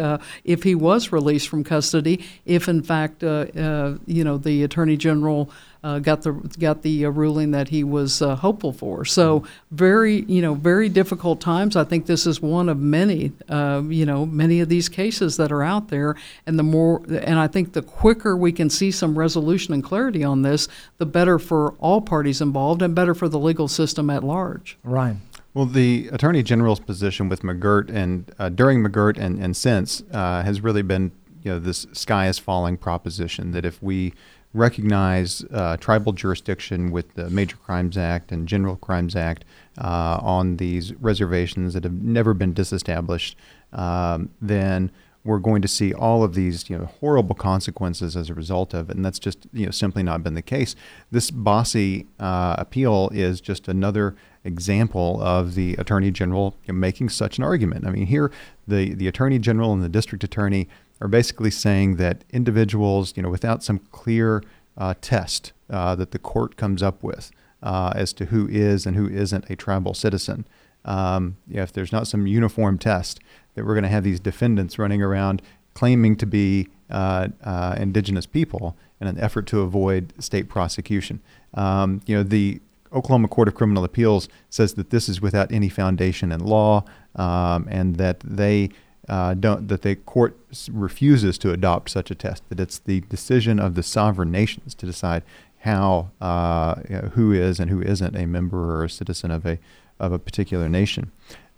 if 0.44 0.62
he 0.62 0.74
was 0.74 1.10
released 1.10 1.48
from 1.48 1.64
custody. 1.64 2.24
If 2.46 2.68
in 2.68 2.82
fact, 2.82 3.22
you 3.22 4.24
know, 4.24 4.38
the 4.38 4.62
attorney 4.62 4.96
general 4.96 5.50
uh, 5.82 5.98
got 5.98 6.22
the 6.22 6.32
got 6.58 6.82
the 6.82 7.06
uh, 7.06 7.10
ruling 7.10 7.50
that 7.52 7.68
he 7.68 7.84
was 7.84 8.20
uh, 8.22 8.36
hopeful 8.36 8.72
for. 8.72 9.04
So 9.04 9.44
very 9.70 10.22
you 10.22 10.42
know 10.42 10.54
very 10.54 10.88
difficult 10.88 11.40
times. 11.40 11.76
I 11.76 11.84
think 11.84 12.06
this 12.06 12.26
is 12.26 12.40
one 12.40 12.68
of 12.68 12.78
many 12.78 13.32
uh, 13.48 13.82
you 13.86 14.06
know 14.06 14.26
many 14.26 14.60
of 14.60 14.68
these 14.68 14.88
cases 14.88 15.36
that 15.36 15.52
are 15.52 15.62
out 15.62 15.88
there. 15.88 16.16
And 16.46 16.58
the 16.58 16.62
more 16.62 17.02
and 17.08 17.38
I 17.38 17.46
think 17.46 17.72
the 17.72 17.82
quicker 17.82 18.36
we 18.36 18.52
can 18.52 18.70
see 18.70 18.90
some 18.90 19.18
resolution 19.18 19.74
and 19.74 19.82
clarity 19.82 20.24
on 20.24 20.42
this, 20.42 20.68
the 20.98 21.06
better 21.06 21.38
for 21.38 21.72
all 21.78 22.00
parties 22.00 22.40
involved 22.40 22.82
and 22.82 22.94
better 22.94 23.14
for 23.14 23.28
the 23.28 23.38
legal 23.38 23.68
system 23.68 24.10
at 24.10 24.24
large. 24.24 24.78
Ryan. 24.82 25.22
Well, 25.54 25.66
the 25.66 26.08
Attorney 26.12 26.42
General's 26.42 26.78
position 26.78 27.28
with 27.28 27.42
McGirt 27.42 27.90
and 27.90 28.30
uh, 28.38 28.48
during 28.48 28.84
McGirt 28.84 29.18
and, 29.18 29.42
and 29.42 29.56
since 29.56 30.02
uh, 30.12 30.42
has 30.42 30.60
really 30.60 30.82
been, 30.82 31.10
you 31.42 31.50
know, 31.50 31.58
this 31.58 31.86
sky 31.92 32.28
is 32.28 32.38
falling 32.38 32.76
proposition 32.76 33.50
that 33.52 33.64
if 33.64 33.82
we 33.82 34.12
recognize 34.54 35.44
uh, 35.52 35.76
tribal 35.76 36.12
jurisdiction 36.12 36.90
with 36.90 37.14
the 37.14 37.28
Major 37.30 37.56
Crimes 37.56 37.96
Act 37.96 38.32
and 38.32 38.48
General 38.48 38.76
Crimes 38.76 39.14
Act 39.14 39.44
uh, 39.78 40.18
on 40.22 40.56
these 40.56 40.94
reservations 40.94 41.74
that 41.74 41.84
have 41.84 41.92
never 41.92 42.34
been 42.34 42.52
disestablished, 42.52 43.36
um, 43.72 44.30
then 44.40 44.90
we're 45.24 45.38
going 45.38 45.60
to 45.60 45.68
see 45.68 45.92
all 45.92 46.24
of 46.24 46.34
these 46.34 46.70
you 46.70 46.78
know 46.78 46.86
horrible 47.00 47.34
consequences 47.34 48.16
as 48.16 48.30
a 48.30 48.34
result 48.34 48.72
of 48.72 48.88
and 48.88 49.04
that's 49.04 49.18
just 49.18 49.46
you 49.52 49.66
know 49.66 49.70
simply 49.70 50.02
not 50.02 50.22
been 50.22 50.34
the 50.34 50.42
case. 50.42 50.74
This 51.10 51.30
Bosse 51.30 52.04
uh, 52.18 52.54
appeal 52.58 53.10
is 53.12 53.40
just 53.40 53.68
another 53.68 54.16
example 54.44 55.20
of 55.20 55.54
the 55.54 55.74
Attorney 55.74 56.10
General 56.10 56.56
making 56.66 57.10
such 57.10 57.36
an 57.36 57.44
argument. 57.44 57.86
I 57.86 57.90
mean, 57.90 58.06
here 58.06 58.30
the 58.66 58.94
the 58.94 59.06
Attorney 59.06 59.38
General 59.38 59.72
and 59.72 59.82
the 59.82 59.88
District 59.88 60.24
Attorney 60.24 60.68
are 61.00 61.08
basically 61.08 61.50
saying 61.50 61.96
that 61.96 62.24
individuals, 62.30 63.12
you 63.16 63.22
know, 63.22 63.30
without 63.30 63.62
some 63.62 63.78
clear 63.92 64.42
uh, 64.76 64.94
test 65.00 65.52
uh, 65.70 65.94
that 65.94 66.10
the 66.10 66.18
court 66.18 66.56
comes 66.56 66.82
up 66.82 67.02
with 67.02 67.30
uh, 67.62 67.92
as 67.94 68.12
to 68.12 68.26
who 68.26 68.48
is 68.48 68.86
and 68.86 68.96
who 68.96 69.08
isn't 69.08 69.48
a 69.50 69.56
tribal 69.56 69.94
citizen, 69.94 70.46
um, 70.84 71.36
if 71.50 71.72
there's 71.72 71.92
not 71.92 72.06
some 72.06 72.26
uniform 72.26 72.78
test, 72.78 73.20
that 73.54 73.64
we're 73.64 73.74
going 73.74 73.82
to 73.82 73.90
have 73.90 74.04
these 74.04 74.20
defendants 74.20 74.78
running 74.78 75.02
around 75.02 75.42
claiming 75.74 76.16
to 76.16 76.26
be 76.26 76.68
uh, 76.90 77.28
uh, 77.44 77.76
indigenous 77.78 78.26
people 78.26 78.76
in 79.00 79.06
an 79.06 79.18
effort 79.20 79.46
to 79.46 79.60
avoid 79.60 80.12
state 80.18 80.48
prosecution. 80.48 81.20
Um, 81.54 82.00
you 82.06 82.16
know, 82.16 82.22
the 82.22 82.60
Oklahoma 82.92 83.28
Court 83.28 83.48
of 83.48 83.54
Criminal 83.54 83.84
Appeals 83.84 84.28
says 84.50 84.74
that 84.74 84.90
this 84.90 85.08
is 85.08 85.20
without 85.20 85.52
any 85.52 85.68
foundation 85.68 86.32
in 86.32 86.40
law 86.40 86.84
um, 87.14 87.68
and 87.70 87.96
that 87.96 88.20
they 88.20 88.70
uh, 89.08 89.34
don't, 89.34 89.68
that 89.68 89.82
the 89.82 89.96
court 89.96 90.36
refuses 90.70 91.38
to 91.38 91.52
adopt 91.52 91.90
such 91.90 92.10
a 92.10 92.14
test, 92.14 92.48
that 92.48 92.60
it's 92.60 92.78
the 92.78 93.00
decision 93.02 93.58
of 93.58 93.74
the 93.74 93.82
sovereign 93.82 94.30
nations 94.30 94.74
to 94.74 94.86
decide 94.86 95.22
how 95.60 96.10
uh, 96.20 96.76
who 97.14 97.32
is 97.32 97.58
and 97.58 97.70
who 97.70 97.80
isn't 97.82 98.14
a 98.14 98.26
member 98.26 98.76
or 98.76 98.84
a 98.84 98.90
citizen 98.90 99.30
of 99.30 99.44
a 99.46 99.58
of 99.98 100.12
a 100.12 100.18
particular 100.18 100.68
nation. 100.68 101.10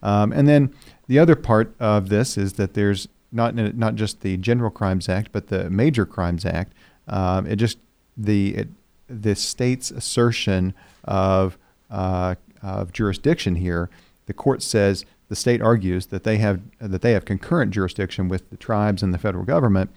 Um, 0.03 0.33
and 0.33 0.49
then 0.49 0.75
the 1.09 1.19
other 1.19 1.37
part 1.37 1.75
of 1.79 2.09
this 2.09 2.39
is 2.39 2.55
that 2.55 2.75
there's 2.75 3.09
not 3.33 3.55
not 3.55 3.95
just 3.97 4.21
the 4.21 4.37
General 4.37 4.71
Crimes 4.71 5.09
Act, 5.09 5.31
but 5.33 5.49
the 5.49 5.69
Major 5.71 6.07
Crimes 6.07 6.47
Act. 6.47 6.73
Um, 7.09 7.47
it 7.47 7.57
just 7.57 7.79
the 8.17 8.55
it, 8.57 8.69
the 9.09 9.35
state's 9.35 9.91
assertion 9.91 10.73
of 11.05 11.59
uh, 11.91 12.37
of 12.63 12.93
jurisdiction 12.93 13.57
here. 13.57 13.91
The 14.27 14.35
court 14.35 14.63
says 14.63 15.05
the 15.31 15.37
state 15.37 15.63
argues 15.63 16.07
that 16.07 16.25
they 16.25 16.39
have 16.39 16.61
that 16.81 17.03
they 17.03 17.13
have 17.13 17.25
concurrent 17.25 17.71
jurisdiction 17.71 18.29
with 18.29 18.51
the 18.51 18.57
tribes 18.57 19.01
and 19.03 19.15
the 19.15 19.19
federal 19.19 19.45
government, 19.45 19.91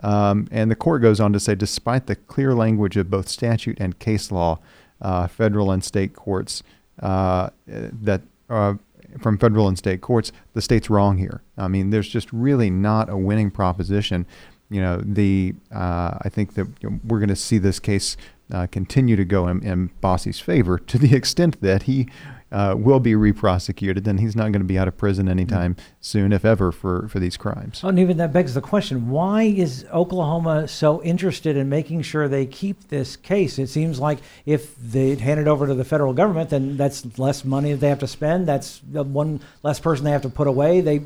um, 0.00 0.48
and 0.50 0.70
the 0.70 0.74
court 0.74 1.02
goes 1.02 1.20
on 1.20 1.32
to 1.34 1.38
say, 1.38 1.54
despite 1.54 2.06
the 2.06 2.16
clear 2.16 2.54
language 2.54 2.96
of 2.96 3.10
both 3.10 3.28
statute 3.28 3.78
and 3.78 3.98
case 3.98 4.32
law, 4.32 4.58
uh, 5.02 5.28
federal 5.28 5.70
and 5.70 5.84
state 5.84 6.14
courts 6.14 6.62
uh, 7.02 7.50
that 7.66 8.22
uh, 8.48 8.74
from 9.20 9.36
federal 9.36 9.68
and 9.68 9.76
state 9.76 10.00
courts, 10.00 10.32
the 10.54 10.62
state's 10.62 10.88
wrong 10.88 11.18
here. 11.18 11.42
I 11.58 11.68
mean, 11.68 11.90
there's 11.90 12.08
just 12.08 12.32
really 12.32 12.70
not 12.70 13.10
a 13.10 13.16
winning 13.16 13.50
proposition. 13.50 14.26
You 14.70 14.80
know, 14.80 15.02
the 15.04 15.54
uh, 15.70 16.18
I 16.22 16.30
think 16.30 16.54
that 16.54 16.66
you 16.80 16.90
know, 16.90 17.00
we're 17.04 17.18
going 17.18 17.28
to 17.28 17.36
see 17.36 17.58
this 17.58 17.78
case 17.78 18.16
uh, 18.50 18.66
continue 18.68 19.16
to 19.16 19.24
go 19.24 19.48
in, 19.48 19.62
in 19.62 19.90
Bosse's 20.00 20.40
favor 20.40 20.78
to 20.78 20.98
the 20.98 21.14
extent 21.20 21.60
that 21.60 21.82
he 21.82 22.08
uh, 22.50 22.74
will 22.76 23.00
be 23.00 23.14
re-prosecuted, 23.14 24.04
then 24.04 24.18
he's 24.18 24.34
not 24.34 24.52
going 24.52 24.60
to 24.60 24.64
be 24.64 24.78
out 24.78 24.88
of 24.88 24.96
prison 24.96 25.28
anytime 25.28 25.74
mm-hmm. 25.74 25.82
soon, 26.00 26.32
if 26.32 26.44
ever, 26.44 26.72
for, 26.72 27.08
for 27.08 27.18
these 27.18 27.36
crimes. 27.36 27.80
Oh, 27.84 27.88
and 27.88 27.98
even 27.98 28.16
that 28.18 28.32
begs 28.32 28.54
the 28.54 28.60
question 28.60 29.10
why 29.10 29.42
is 29.42 29.84
Oklahoma 29.92 30.68
so 30.68 31.02
interested 31.02 31.56
in 31.56 31.68
making 31.68 32.02
sure 32.02 32.28
they 32.28 32.46
keep 32.46 32.88
this 32.88 33.16
case? 33.16 33.58
It 33.58 33.68
seems 33.68 34.00
like 34.00 34.18
if 34.46 34.74
they 34.76 35.14
hand 35.16 35.40
it 35.40 35.48
over 35.48 35.66
to 35.66 35.74
the 35.74 35.84
federal 35.84 36.12
government, 36.12 36.50
then 36.50 36.76
that's 36.76 37.18
less 37.18 37.44
money 37.44 37.72
that 37.72 37.80
they 37.80 37.88
have 37.88 37.98
to 38.00 38.06
spend. 38.06 38.46
That's 38.46 38.82
one 38.82 39.40
less 39.62 39.78
person 39.78 40.04
they 40.04 40.12
have 40.12 40.22
to 40.22 40.30
put 40.30 40.46
away. 40.46 40.80
They 40.80 41.02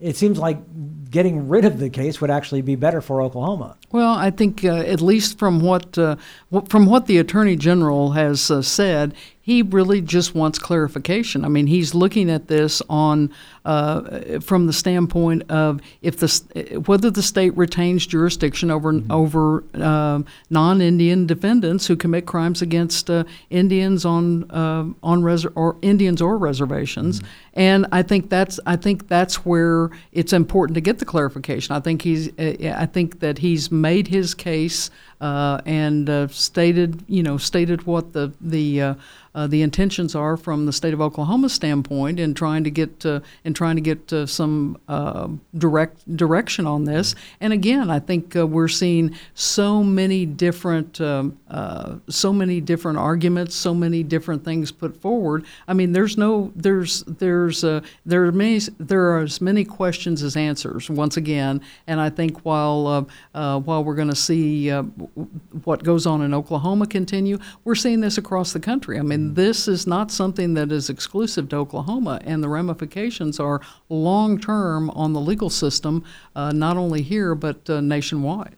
it 0.00 0.16
seems 0.16 0.38
like 0.38 0.58
getting 1.10 1.48
rid 1.48 1.64
of 1.64 1.78
the 1.78 1.88
case 1.88 2.20
would 2.20 2.30
actually 2.30 2.62
be 2.62 2.74
better 2.74 3.00
for 3.00 3.22
Oklahoma. 3.22 3.76
Well, 3.92 4.12
I 4.12 4.30
think 4.30 4.64
uh, 4.64 4.74
at 4.78 5.00
least 5.00 5.38
from 5.38 5.60
what 5.60 5.96
uh, 5.96 6.16
from 6.68 6.86
what 6.86 7.06
the 7.06 7.18
attorney 7.18 7.56
general 7.56 8.10
has 8.12 8.50
uh, 8.50 8.60
said, 8.60 9.14
he 9.44 9.60
really 9.60 10.00
just 10.00 10.34
wants 10.34 10.58
clarification. 10.58 11.44
I 11.44 11.48
mean, 11.48 11.66
he's 11.66 11.94
looking 11.94 12.30
at 12.30 12.48
this 12.48 12.80
on 12.88 13.30
uh, 13.66 14.40
from 14.40 14.66
the 14.66 14.72
standpoint 14.72 15.42
of 15.50 15.82
if 16.00 16.16
the 16.16 16.82
whether 16.86 17.10
the 17.10 17.22
state 17.22 17.54
retains 17.54 18.06
jurisdiction 18.06 18.70
over 18.70 18.94
mm-hmm. 18.94 19.12
over 19.12 19.62
uh, 19.74 20.22
non-Indian 20.48 21.26
defendants 21.26 21.86
who 21.86 21.94
commit 21.94 22.24
crimes 22.24 22.62
against 22.62 23.10
uh, 23.10 23.24
Indians 23.50 24.06
on 24.06 24.50
uh, 24.50 24.86
on 25.02 25.22
res- 25.22 25.44
or 25.54 25.76
Indians 25.82 26.22
or 26.22 26.38
reservations. 26.38 27.20
Mm-hmm. 27.20 27.28
And 27.52 27.86
I 27.92 28.02
think 28.02 28.30
that's 28.30 28.58
I 28.64 28.76
think 28.76 29.08
that's 29.08 29.44
where 29.44 29.90
it's 30.12 30.32
important 30.32 30.74
to 30.76 30.80
get 30.80 31.00
the 31.00 31.04
clarification. 31.04 31.76
I 31.76 31.80
think 31.80 32.00
he's 32.00 32.30
uh, 32.38 32.74
I 32.78 32.86
think 32.86 33.20
that 33.20 33.36
he's 33.38 33.70
made 33.70 34.08
his 34.08 34.32
case 34.32 34.90
uh, 35.24 35.58
and 35.64 36.10
uh, 36.10 36.28
stated, 36.28 37.02
you 37.08 37.22
know, 37.22 37.38
stated 37.38 37.86
what 37.86 38.12
the 38.12 38.30
the 38.42 38.82
uh, 38.82 38.94
uh, 39.34 39.46
the 39.46 39.62
intentions 39.62 40.14
are 40.14 40.36
from 40.36 40.66
the 40.66 40.72
state 40.72 40.92
of 40.92 41.00
Oklahoma 41.00 41.48
standpoint 41.48 42.20
in 42.20 42.34
trying 42.34 42.62
to 42.62 42.70
get 42.70 43.06
uh, 43.06 43.20
in 43.42 43.54
trying 43.54 43.76
to 43.76 43.80
get 43.80 44.28
some 44.28 44.78
direct 45.56 46.16
direction 46.16 46.66
on 46.66 46.84
this. 46.84 47.14
And 47.40 47.54
again, 47.54 47.88
I 47.90 48.00
think 48.00 48.34
we're 48.34 48.68
seeing 48.68 49.16
so 49.32 49.82
many 49.82 50.26
different 50.26 51.00
um, 51.00 51.38
so 52.10 52.30
many 52.30 52.60
different 52.60 52.98
arguments, 52.98 53.54
so 53.54 53.72
many 53.74 54.02
different 54.02 54.44
things 54.44 54.70
put 54.70 55.00
forward. 55.00 55.46
I 55.66 55.72
mean, 55.72 55.92
there's 55.92 56.18
no 56.18 56.52
there's 56.54 57.02
there's 57.04 57.62
there 57.62 58.26
are 58.26 58.32
many 58.32 58.60
there 58.78 59.16
are 59.16 59.20
as 59.20 59.40
many 59.40 59.64
questions 59.64 60.22
as 60.22 60.36
answers 60.36 60.90
once 60.90 61.16
again. 61.16 61.62
And 61.86 61.98
I 61.98 62.10
think 62.10 62.44
while 62.44 63.08
while 63.32 63.82
we're 63.82 63.94
going 63.94 64.08
to 64.08 64.14
see 64.14 64.70
what 65.64 65.84
goes 65.84 66.06
on 66.06 66.22
in 66.22 66.34
Oklahoma 66.34 66.86
continue, 66.86 67.38
we're 67.64 67.74
seeing 67.74 68.00
this 68.00 68.18
across 68.18 68.52
the 68.52 68.60
country. 68.60 68.98
I 68.98 69.02
mean, 69.02 69.34
this 69.34 69.68
is 69.68 69.86
not 69.86 70.10
something 70.10 70.54
that 70.54 70.72
is 70.72 70.90
exclusive 70.90 71.48
to 71.50 71.56
Oklahoma, 71.56 72.20
and 72.24 72.42
the 72.42 72.48
ramifications 72.48 73.38
are 73.38 73.60
long 73.88 74.40
term 74.40 74.90
on 74.90 75.12
the 75.12 75.20
legal 75.20 75.50
system, 75.50 76.04
uh, 76.34 76.52
not 76.52 76.76
only 76.76 77.02
here 77.02 77.34
but 77.34 77.68
uh, 77.70 77.80
nationwide. 77.80 78.56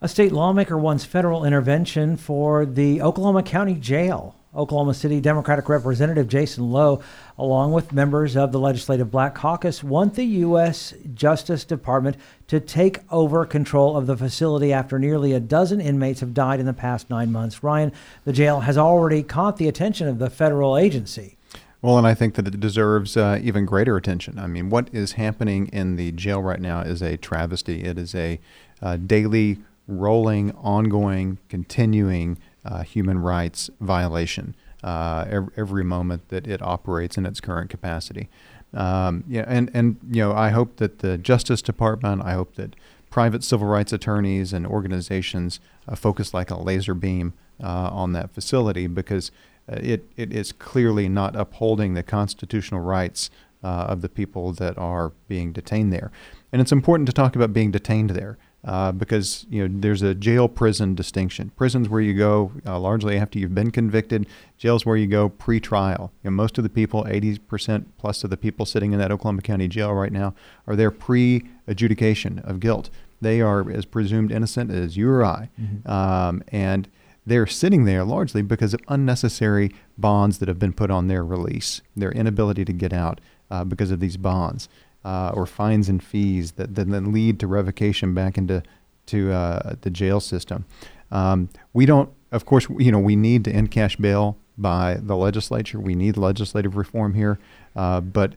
A 0.00 0.08
state 0.08 0.32
lawmaker 0.32 0.76
wants 0.76 1.04
federal 1.04 1.44
intervention 1.44 2.16
for 2.16 2.66
the 2.66 3.00
Oklahoma 3.00 3.42
County 3.42 3.74
Jail. 3.74 4.34
Oklahoma 4.56 4.94
City 4.94 5.20
Democratic 5.20 5.68
Representative 5.68 6.28
Jason 6.28 6.70
Lowe, 6.72 7.02
along 7.38 7.72
with 7.72 7.92
members 7.92 8.36
of 8.36 8.52
the 8.52 8.58
Legislative 8.58 9.10
Black 9.10 9.34
Caucus, 9.34 9.84
want 9.84 10.14
the 10.14 10.24
U.S. 10.24 10.94
Justice 11.14 11.64
Department 11.64 12.16
to 12.48 12.58
take 12.60 13.00
over 13.10 13.44
control 13.44 13.96
of 13.96 14.06
the 14.06 14.16
facility 14.16 14.72
after 14.72 14.98
nearly 14.98 15.32
a 15.32 15.40
dozen 15.40 15.80
inmates 15.80 16.20
have 16.20 16.34
died 16.34 16.60
in 16.60 16.66
the 16.66 16.72
past 16.72 17.10
nine 17.10 17.30
months. 17.30 17.62
Ryan, 17.62 17.92
the 18.24 18.32
jail 18.32 18.60
has 18.60 18.78
already 18.78 19.22
caught 19.22 19.56
the 19.56 19.68
attention 19.68 20.08
of 20.08 20.18
the 20.18 20.30
federal 20.30 20.76
agency. 20.76 21.36
Well, 21.82 21.98
and 21.98 22.06
I 22.06 22.14
think 22.14 22.34
that 22.34 22.48
it 22.48 22.58
deserves 22.58 23.16
uh, 23.16 23.38
even 23.42 23.66
greater 23.66 23.96
attention. 23.96 24.38
I 24.38 24.46
mean, 24.46 24.70
what 24.70 24.88
is 24.92 25.12
happening 25.12 25.68
in 25.68 25.96
the 25.96 26.10
jail 26.12 26.42
right 26.42 26.60
now 26.60 26.80
is 26.80 27.02
a 27.02 27.16
travesty. 27.16 27.84
It 27.84 27.98
is 27.98 28.14
a 28.14 28.40
uh, 28.82 28.96
daily, 28.96 29.58
rolling, 29.86 30.52
ongoing, 30.52 31.38
continuing 31.48 32.38
uh, 32.66 32.82
human 32.82 33.18
rights 33.18 33.70
violation 33.80 34.54
uh, 34.82 35.24
every, 35.28 35.52
every 35.56 35.84
moment 35.84 36.28
that 36.28 36.46
it 36.46 36.60
operates 36.60 37.16
in 37.16 37.24
its 37.24 37.40
current 37.40 37.70
capacity. 37.70 38.28
Um, 38.74 39.24
yeah, 39.28 39.44
and, 39.46 39.70
and 39.72 39.96
you 40.10 40.22
know, 40.22 40.32
I 40.32 40.50
hope 40.50 40.76
that 40.76 40.98
the 40.98 41.16
Justice 41.16 41.62
Department, 41.62 42.22
I 42.22 42.32
hope 42.32 42.56
that 42.56 42.76
private 43.08 43.44
civil 43.44 43.68
rights 43.68 43.92
attorneys 43.92 44.52
and 44.52 44.66
organizations 44.66 45.60
uh, 45.88 45.94
focus 45.94 46.34
like 46.34 46.50
a 46.50 46.56
laser 46.56 46.94
beam 46.94 47.32
uh, 47.62 47.88
on 47.92 48.12
that 48.12 48.32
facility 48.32 48.86
because 48.86 49.30
it, 49.68 50.04
it 50.16 50.32
is 50.32 50.52
clearly 50.52 51.08
not 51.08 51.34
upholding 51.34 51.94
the 51.94 52.02
constitutional 52.02 52.80
rights 52.80 53.30
uh, 53.64 53.86
of 53.88 54.02
the 54.02 54.08
people 54.08 54.52
that 54.52 54.76
are 54.78 55.12
being 55.28 55.52
detained 55.52 55.92
there. 55.92 56.10
And 56.52 56.60
it's 56.60 56.72
important 56.72 57.06
to 57.06 57.12
talk 57.12 57.34
about 57.34 57.52
being 57.52 57.70
detained 57.70 58.10
there. 58.10 58.38
Uh, 58.66 58.90
because 58.90 59.46
you 59.48 59.62
know 59.68 59.80
there's 59.80 60.02
a 60.02 60.12
jail 60.12 60.48
prison 60.48 60.94
distinction. 60.96 61.52
Prisons 61.56 61.88
where 61.88 62.00
you 62.00 62.12
go 62.14 62.50
uh, 62.66 62.76
largely 62.80 63.16
after 63.16 63.38
you've 63.38 63.54
been 63.54 63.70
convicted. 63.70 64.26
Jails 64.58 64.84
where 64.84 64.96
you 64.96 65.06
go 65.06 65.28
pre-trial. 65.28 66.10
You 66.24 66.30
know, 66.30 66.34
most 66.34 66.58
of 66.58 66.64
the 66.64 66.68
people, 66.70 67.04
80% 67.04 67.84
plus 67.96 68.24
of 68.24 68.30
the 68.30 68.36
people 68.36 68.66
sitting 68.66 68.92
in 68.92 68.98
that 68.98 69.12
Oklahoma 69.12 69.42
County 69.42 69.68
jail 69.68 69.92
right 69.94 70.10
now, 70.10 70.34
are 70.66 70.74
there 70.74 70.90
pre-adjudication 70.90 72.40
of 72.40 72.60
guilt. 72.60 72.90
They 73.20 73.40
are 73.40 73.70
as 73.70 73.84
presumed 73.84 74.32
innocent 74.32 74.70
as 74.70 74.96
you 74.96 75.08
or 75.10 75.24
I, 75.24 75.48
Mm-hmm. 75.60 75.88
um, 75.90 76.42
and 76.48 76.88
they're 77.24 77.46
sitting 77.46 77.84
there 77.84 78.04
largely 78.04 78.42
because 78.42 78.72
of 78.74 78.80
unnecessary 78.88 79.72
bonds 79.98 80.38
that 80.38 80.48
have 80.48 80.58
been 80.58 80.72
put 80.72 80.90
on 80.90 81.08
their 81.08 81.24
release, 81.24 81.80
their 81.96 82.12
inability 82.12 82.64
to 82.64 82.72
get 82.72 82.92
out 82.92 83.20
uh, 83.50 83.64
because 83.64 83.90
of 83.90 84.00
these 84.00 84.16
bonds 84.16 84.68
uh, 85.06 85.30
or 85.34 85.46
fines 85.46 85.88
and 85.88 86.02
fees 86.02 86.52
that, 86.52 86.74
that 86.74 86.90
then 86.90 87.12
lead 87.12 87.38
to 87.38 87.46
revocation 87.46 88.12
back 88.12 88.36
into 88.36 88.60
to 89.06 89.32
uh, 89.32 89.76
the 89.82 89.90
jail 89.90 90.18
system. 90.18 90.64
Um, 91.12 91.48
we 91.72 91.86
don't, 91.86 92.10
of 92.32 92.44
course, 92.44 92.66
you 92.76 92.90
know, 92.90 92.98
we 92.98 93.14
need 93.14 93.44
to 93.44 93.52
end 93.52 93.70
cash 93.70 93.94
bail 93.94 94.36
by 94.58 94.98
the 95.00 95.16
legislature. 95.16 95.78
We 95.78 95.94
need 95.94 96.16
legislative 96.16 96.76
reform 96.76 97.14
here, 97.14 97.38
uh, 97.76 98.00
but 98.00 98.34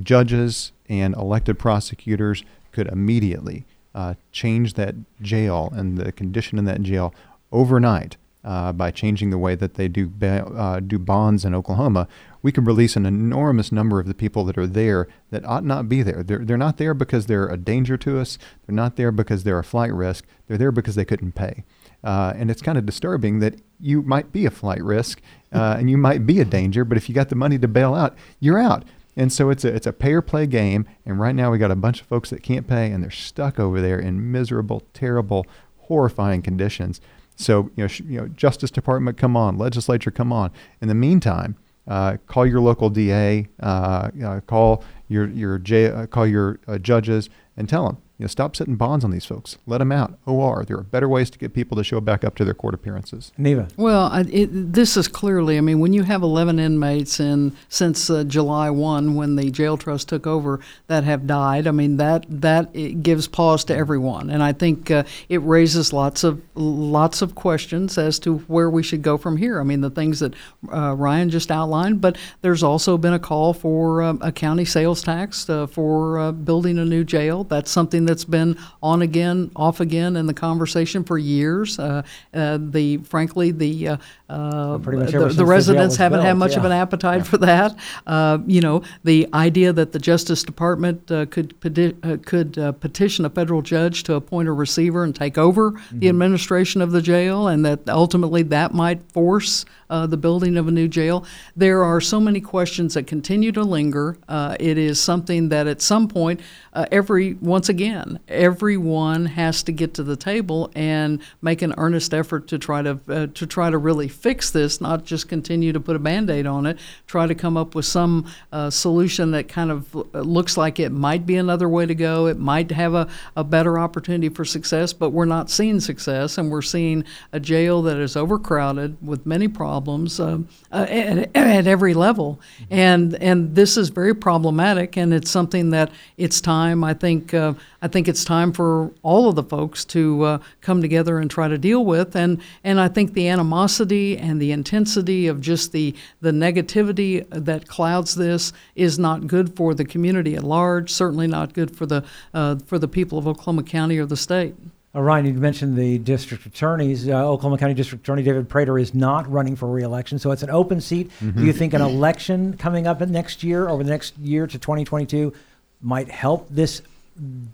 judges 0.00 0.72
and 0.88 1.14
elected 1.14 1.58
prosecutors 1.58 2.42
could 2.72 2.86
immediately 2.88 3.66
uh, 3.94 4.14
change 4.32 4.72
that 4.72 4.94
jail 5.20 5.70
and 5.76 5.98
the 5.98 6.12
condition 6.12 6.58
in 6.58 6.64
that 6.64 6.80
jail 6.80 7.14
overnight 7.52 8.16
uh, 8.46 8.72
by 8.72 8.90
changing 8.92 9.30
the 9.30 9.38
way 9.38 9.56
that 9.56 9.74
they 9.74 9.88
do 9.88 10.06
ba- 10.08 10.46
uh, 10.46 10.80
do 10.80 10.98
bonds 10.98 11.44
in 11.44 11.54
Oklahoma. 11.54 12.06
We 12.42 12.52
could 12.52 12.66
release 12.66 12.94
an 12.94 13.04
enormous 13.04 13.72
number 13.72 13.98
of 13.98 14.06
the 14.06 14.14
people 14.14 14.44
that 14.44 14.56
are 14.56 14.68
there 14.68 15.08
that 15.30 15.44
ought 15.44 15.64
not 15.64 15.88
be 15.88 16.02
there. 16.02 16.22
They're, 16.22 16.38
they're 16.38 16.56
not 16.56 16.76
there 16.76 16.94
because 16.94 17.26
they're 17.26 17.48
a 17.48 17.56
danger 17.56 17.96
to 17.96 18.20
us. 18.20 18.38
They're 18.64 18.74
not 18.76 18.94
there 18.94 19.10
because 19.10 19.42
they're 19.42 19.58
a 19.58 19.64
flight 19.64 19.92
risk. 19.92 20.24
They're 20.46 20.56
there 20.56 20.70
because 20.70 20.94
they 20.94 21.04
couldn't 21.04 21.32
pay. 21.32 21.64
Uh, 22.04 22.34
and 22.36 22.48
it's 22.50 22.62
kind 22.62 22.78
of 22.78 22.86
disturbing 22.86 23.40
that 23.40 23.56
you 23.80 24.00
might 24.02 24.30
be 24.30 24.46
a 24.46 24.50
flight 24.50 24.82
risk 24.82 25.20
uh, 25.52 25.74
and 25.78 25.90
you 25.90 25.96
might 25.98 26.24
be 26.24 26.40
a 26.40 26.44
danger, 26.44 26.84
but 26.84 26.96
if 26.96 27.08
you 27.08 27.14
got 27.14 27.30
the 27.30 27.34
money 27.34 27.58
to 27.58 27.66
bail 27.66 27.94
out, 27.94 28.16
you're 28.38 28.58
out. 28.58 28.84
And 29.16 29.32
so 29.32 29.50
it's 29.50 29.64
a 29.64 29.74
it's 29.74 29.86
a 29.86 29.92
pay 29.92 30.12
or 30.12 30.22
play 30.22 30.46
game. 30.46 30.86
And 31.04 31.18
right 31.18 31.34
now 31.34 31.50
we 31.50 31.58
got 31.58 31.70
a 31.70 31.76
bunch 31.76 32.02
of 32.02 32.06
folks 32.06 32.30
that 32.30 32.42
can't 32.42 32.68
pay 32.68 32.92
and 32.92 33.02
they're 33.02 33.10
stuck 33.10 33.58
over 33.58 33.80
there 33.80 33.98
in 33.98 34.30
miserable, 34.30 34.82
terrible, 34.92 35.46
horrifying 35.78 36.42
conditions. 36.42 37.00
So 37.36 37.70
you 37.76 37.84
know, 37.84 37.90
you 38.06 38.20
know, 38.20 38.28
Justice 38.28 38.70
Department, 38.70 39.16
come 39.18 39.36
on, 39.36 39.58
Legislature, 39.58 40.10
come 40.10 40.32
on. 40.32 40.50
In 40.80 40.88
the 40.88 40.94
meantime, 40.94 41.56
uh, 41.86 42.16
call 42.26 42.46
your 42.46 42.60
local 42.60 42.90
DA, 42.90 43.46
uh, 43.62 44.10
uh, 44.24 44.40
call 44.40 44.82
your 45.08 45.28
your 45.28 45.58
J, 45.58 45.86
uh, 45.86 46.06
call 46.06 46.26
your 46.26 46.58
uh, 46.66 46.78
judges, 46.78 47.30
and 47.56 47.68
tell 47.68 47.86
them, 47.86 47.98
you 48.18 48.24
know, 48.24 48.28
stop 48.28 48.56
setting 48.56 48.76
bonds 48.76 49.04
on 49.04 49.10
these 49.10 49.24
folks. 49.26 49.58
Let 49.66 49.78
them 49.78 49.92
out. 49.92 50.18
OR. 50.26 50.64
There 50.64 50.78
are 50.78 50.82
better 50.82 51.08
ways 51.08 51.28
to 51.30 51.38
get 51.38 51.52
people 51.52 51.76
to 51.76 51.84
show 51.84 52.00
back 52.00 52.24
up 52.24 52.34
to 52.36 52.44
their 52.44 52.54
court 52.54 52.74
appearances. 52.74 53.30
Neva. 53.36 53.68
Well, 53.76 54.06
I- 54.06 54.20
it, 54.30 54.72
this 54.72 54.96
is 54.96 55.06
clearly, 55.08 55.58
I 55.58 55.60
mean, 55.60 55.80
when 55.80 55.92
you 55.92 56.02
have 56.04 56.22
11 56.22 56.58
inmates 56.58 57.20
in 57.20 57.54
since 57.68 58.08
uh, 58.08 58.24
July 58.24 58.70
1, 58.70 59.14
when 59.14 59.36
the 59.36 59.50
jail 59.50 59.76
trust 59.76 60.08
took 60.08 60.26
over, 60.26 60.60
that 60.86 61.04
have 61.04 61.26
died, 61.26 61.66
I 61.66 61.72
mean, 61.72 61.98
that 61.98 62.24
that 62.28 62.70
it 62.74 63.02
gives 63.02 63.28
pause 63.28 63.64
to 63.64 63.76
everyone, 63.76 64.30
and 64.30 64.42
I 64.42 64.52
think 64.52 64.90
uh, 64.90 65.04
it 65.28 65.38
raises 65.42 65.92
lots 65.92 66.24
of 66.24 66.40
lots 66.54 67.22
of 67.22 67.34
questions 67.34 67.98
as 67.98 68.18
to 68.20 68.38
where 68.38 68.70
we 68.70 68.82
should 68.82 69.02
go 69.02 69.16
from 69.18 69.36
here. 69.36 69.60
I 69.60 69.64
mean, 69.64 69.80
the 69.80 69.90
things 69.90 70.20
that 70.20 70.34
uh, 70.72 70.94
Ryan 70.94 71.30
just 71.30 71.50
outlined, 71.50 72.00
but 72.00 72.16
there's 72.42 72.62
also 72.62 72.96
been 72.96 73.12
a 73.12 73.18
call 73.18 73.52
for 73.52 74.02
um, 74.02 74.18
a 74.22 74.32
county 74.32 74.64
sales 74.64 75.02
tax 75.02 75.48
uh, 75.50 75.66
for 75.66 76.18
uh, 76.18 76.32
building 76.32 76.78
a 76.78 76.84
new 76.84 77.04
jail. 77.04 77.44
That's 77.44 77.70
something 77.70 78.05
that's 78.06 78.24
been 78.24 78.56
on 78.82 79.02
again, 79.02 79.50
off 79.54 79.80
again 79.80 80.16
in 80.16 80.26
the 80.26 80.34
conversation 80.34 81.04
for 81.04 81.18
years. 81.18 81.78
Uh, 81.78 82.02
uh, 82.32 82.58
the 82.60 82.98
frankly, 82.98 83.50
the 83.50 83.88
uh, 83.88 83.96
uh, 84.28 84.78
the, 84.78 84.90
the 84.90 85.10
since 85.10 85.34
the 85.36 85.42
jail 85.42 85.46
residents 85.46 85.96
haven't 85.96 86.20
had 86.20 86.32
built, 86.32 86.38
much 86.38 86.56
of 86.56 86.64
an 86.64 86.72
appetite 86.72 87.26
for 87.26 87.38
that. 87.38 87.76
Uh, 88.06 88.38
you 88.46 88.60
know, 88.60 88.82
the 89.04 89.28
idea 89.34 89.72
that 89.72 89.92
the 89.92 89.98
Justice 89.98 90.42
Department 90.42 91.10
uh, 91.10 91.26
could 91.26 91.58
peti- 91.60 91.94
uh, 92.02 92.16
could 92.24 92.58
uh, 92.58 92.72
petition 92.72 93.24
a 93.24 93.30
federal 93.30 93.62
judge 93.62 94.02
to 94.04 94.14
appoint 94.14 94.48
a 94.48 94.52
receiver 94.52 95.04
and 95.04 95.14
take 95.14 95.36
over 95.36 95.66
Mm-hmm. 95.66 95.98
the 95.98 96.08
administration 96.08 96.80
of 96.80 96.92
the 96.92 97.02
jail, 97.02 97.48
and 97.48 97.64
that 97.64 97.88
ultimately 97.88 98.42
that 98.42 98.72
might 98.72 99.02
force 99.12 99.64
uh, 99.90 100.06
the 100.06 100.16
building 100.16 100.56
of 100.56 100.68
a 100.68 100.70
new 100.70 100.88
jail. 100.88 101.24
There 101.54 101.84
are 101.84 102.00
so 102.00 102.20
many 102.20 102.40
questions 102.40 102.94
that 102.94 103.06
continue 103.06 103.52
to 103.52 103.62
linger. 103.62 104.16
Uh, 104.28 104.56
it 104.58 104.78
is 104.78 105.00
something 105.00 105.50
that 105.50 105.66
at 105.66 105.80
some 105.80 106.08
point, 106.08 106.40
uh, 106.72 106.86
every 106.90 107.34
once 107.34 107.68
again, 107.68 108.18
everyone 108.28 109.26
has 109.26 109.62
to 109.64 109.72
get 109.72 109.94
to 109.94 110.02
the 110.02 110.16
table 110.16 110.70
and 110.74 111.20
make 111.42 111.62
an 111.62 111.74
earnest 111.78 112.12
effort 112.14 112.48
to 112.48 112.58
try 112.58 112.82
to 112.82 112.98
uh, 113.08 113.26
to 113.34 113.46
try 113.46 113.70
to 113.70 113.78
really 113.78 114.08
fix 114.08 114.50
this, 114.50 114.80
not 114.80 115.04
just 115.04 115.28
continue 115.28 115.72
to 115.72 115.80
put 115.80 115.96
a 115.96 115.98
band-aid 115.98 116.46
on 116.46 116.66
it. 116.66 116.78
Try 117.06 117.26
to 117.26 117.34
come 117.34 117.56
up 117.56 117.74
with 117.74 117.84
some 117.84 118.26
uh, 118.52 118.70
solution 118.70 119.30
that 119.32 119.48
kind 119.48 119.70
of 119.70 119.94
uh, 119.94 120.20
looks 120.20 120.56
like 120.56 120.80
it 120.80 120.90
might 120.90 121.26
be 121.26 121.36
another 121.36 121.68
way 121.68 121.86
to 121.86 121.94
go. 121.94 122.26
It 122.26 122.38
might 122.38 122.70
have 122.70 122.94
a, 122.94 123.08
a 123.36 123.44
better 123.44 123.78
opportunity 123.78 124.28
for 124.28 124.44
success, 124.44 124.92
but 124.92 125.10
we're 125.10 125.24
not 125.26 125.50
seeing 125.50 125.80
success, 125.80 126.38
and 126.38 126.50
we're 126.50 126.62
seeing 126.62 127.04
a 127.32 127.40
jail 127.40 127.82
that 127.82 127.98
is 127.98 128.16
overcrowded 128.16 128.96
with 129.06 129.26
many 129.26 129.48
problems 129.48 129.75
um, 129.78 130.48
uh, 130.72 130.86
at, 130.88 131.36
at 131.36 131.66
every 131.66 131.94
level, 131.94 132.40
and 132.70 133.14
and 133.14 133.54
this 133.54 133.76
is 133.76 133.88
very 133.88 134.14
problematic, 134.14 134.96
and 134.96 135.12
it's 135.12 135.30
something 135.30 135.70
that 135.70 135.90
it's 136.16 136.40
time. 136.40 136.82
I 136.84 136.94
think 136.94 137.34
uh, 137.34 137.54
I 137.82 137.88
think 137.88 138.08
it's 138.08 138.24
time 138.24 138.52
for 138.52 138.90
all 139.02 139.28
of 139.28 139.36
the 139.36 139.42
folks 139.42 139.84
to 139.86 140.22
uh, 140.22 140.38
come 140.60 140.80
together 140.80 141.18
and 141.18 141.30
try 141.30 141.48
to 141.48 141.58
deal 141.58 141.84
with, 141.84 142.16
and 142.16 142.40
and 142.64 142.80
I 142.80 142.88
think 142.88 143.14
the 143.14 143.28
animosity 143.28 144.16
and 144.16 144.40
the 144.40 144.52
intensity 144.52 145.26
of 145.26 145.40
just 145.40 145.72
the 145.72 145.94
the 146.20 146.30
negativity 146.30 147.26
that 147.30 147.68
clouds 147.68 148.14
this 148.14 148.52
is 148.74 148.98
not 148.98 149.26
good 149.26 149.56
for 149.56 149.74
the 149.74 149.84
community 149.84 150.34
at 150.34 150.44
large. 150.44 150.90
Certainly 150.90 151.28
not 151.28 151.52
good 151.52 151.76
for 151.76 151.86
the 151.86 152.04
uh, 152.34 152.56
for 152.66 152.78
the 152.78 152.88
people 152.88 153.18
of 153.18 153.26
Oklahoma 153.26 153.62
County 153.62 153.98
or 153.98 154.06
the 154.06 154.16
state. 154.16 154.54
Uh, 154.96 155.02
Ryan, 155.02 155.26
you 155.26 155.34
mentioned 155.34 155.76
the 155.76 155.98
district 155.98 156.46
attorneys. 156.46 157.06
Uh, 157.06 157.28
Oklahoma 157.28 157.58
County 157.58 157.74
District 157.74 158.02
Attorney 158.02 158.22
David 158.22 158.48
Prater 158.48 158.78
is 158.78 158.94
not 158.94 159.30
running 159.30 159.54
for 159.54 159.68
reelection, 159.68 160.18
so 160.18 160.30
it's 160.30 160.42
an 160.42 160.50
open 160.50 160.80
seat. 160.80 161.10
Do 161.20 161.44
you 161.44 161.52
think 161.52 161.74
an 161.74 161.82
election 161.82 162.56
coming 162.56 162.86
up 162.86 163.02
in 163.02 163.12
next 163.12 163.44
year, 163.44 163.68
over 163.68 163.84
the 163.84 163.90
next 163.90 164.16
year 164.18 164.46
to 164.46 164.58
2022, 164.58 165.34
might 165.82 166.10
help 166.10 166.48
this 166.48 166.80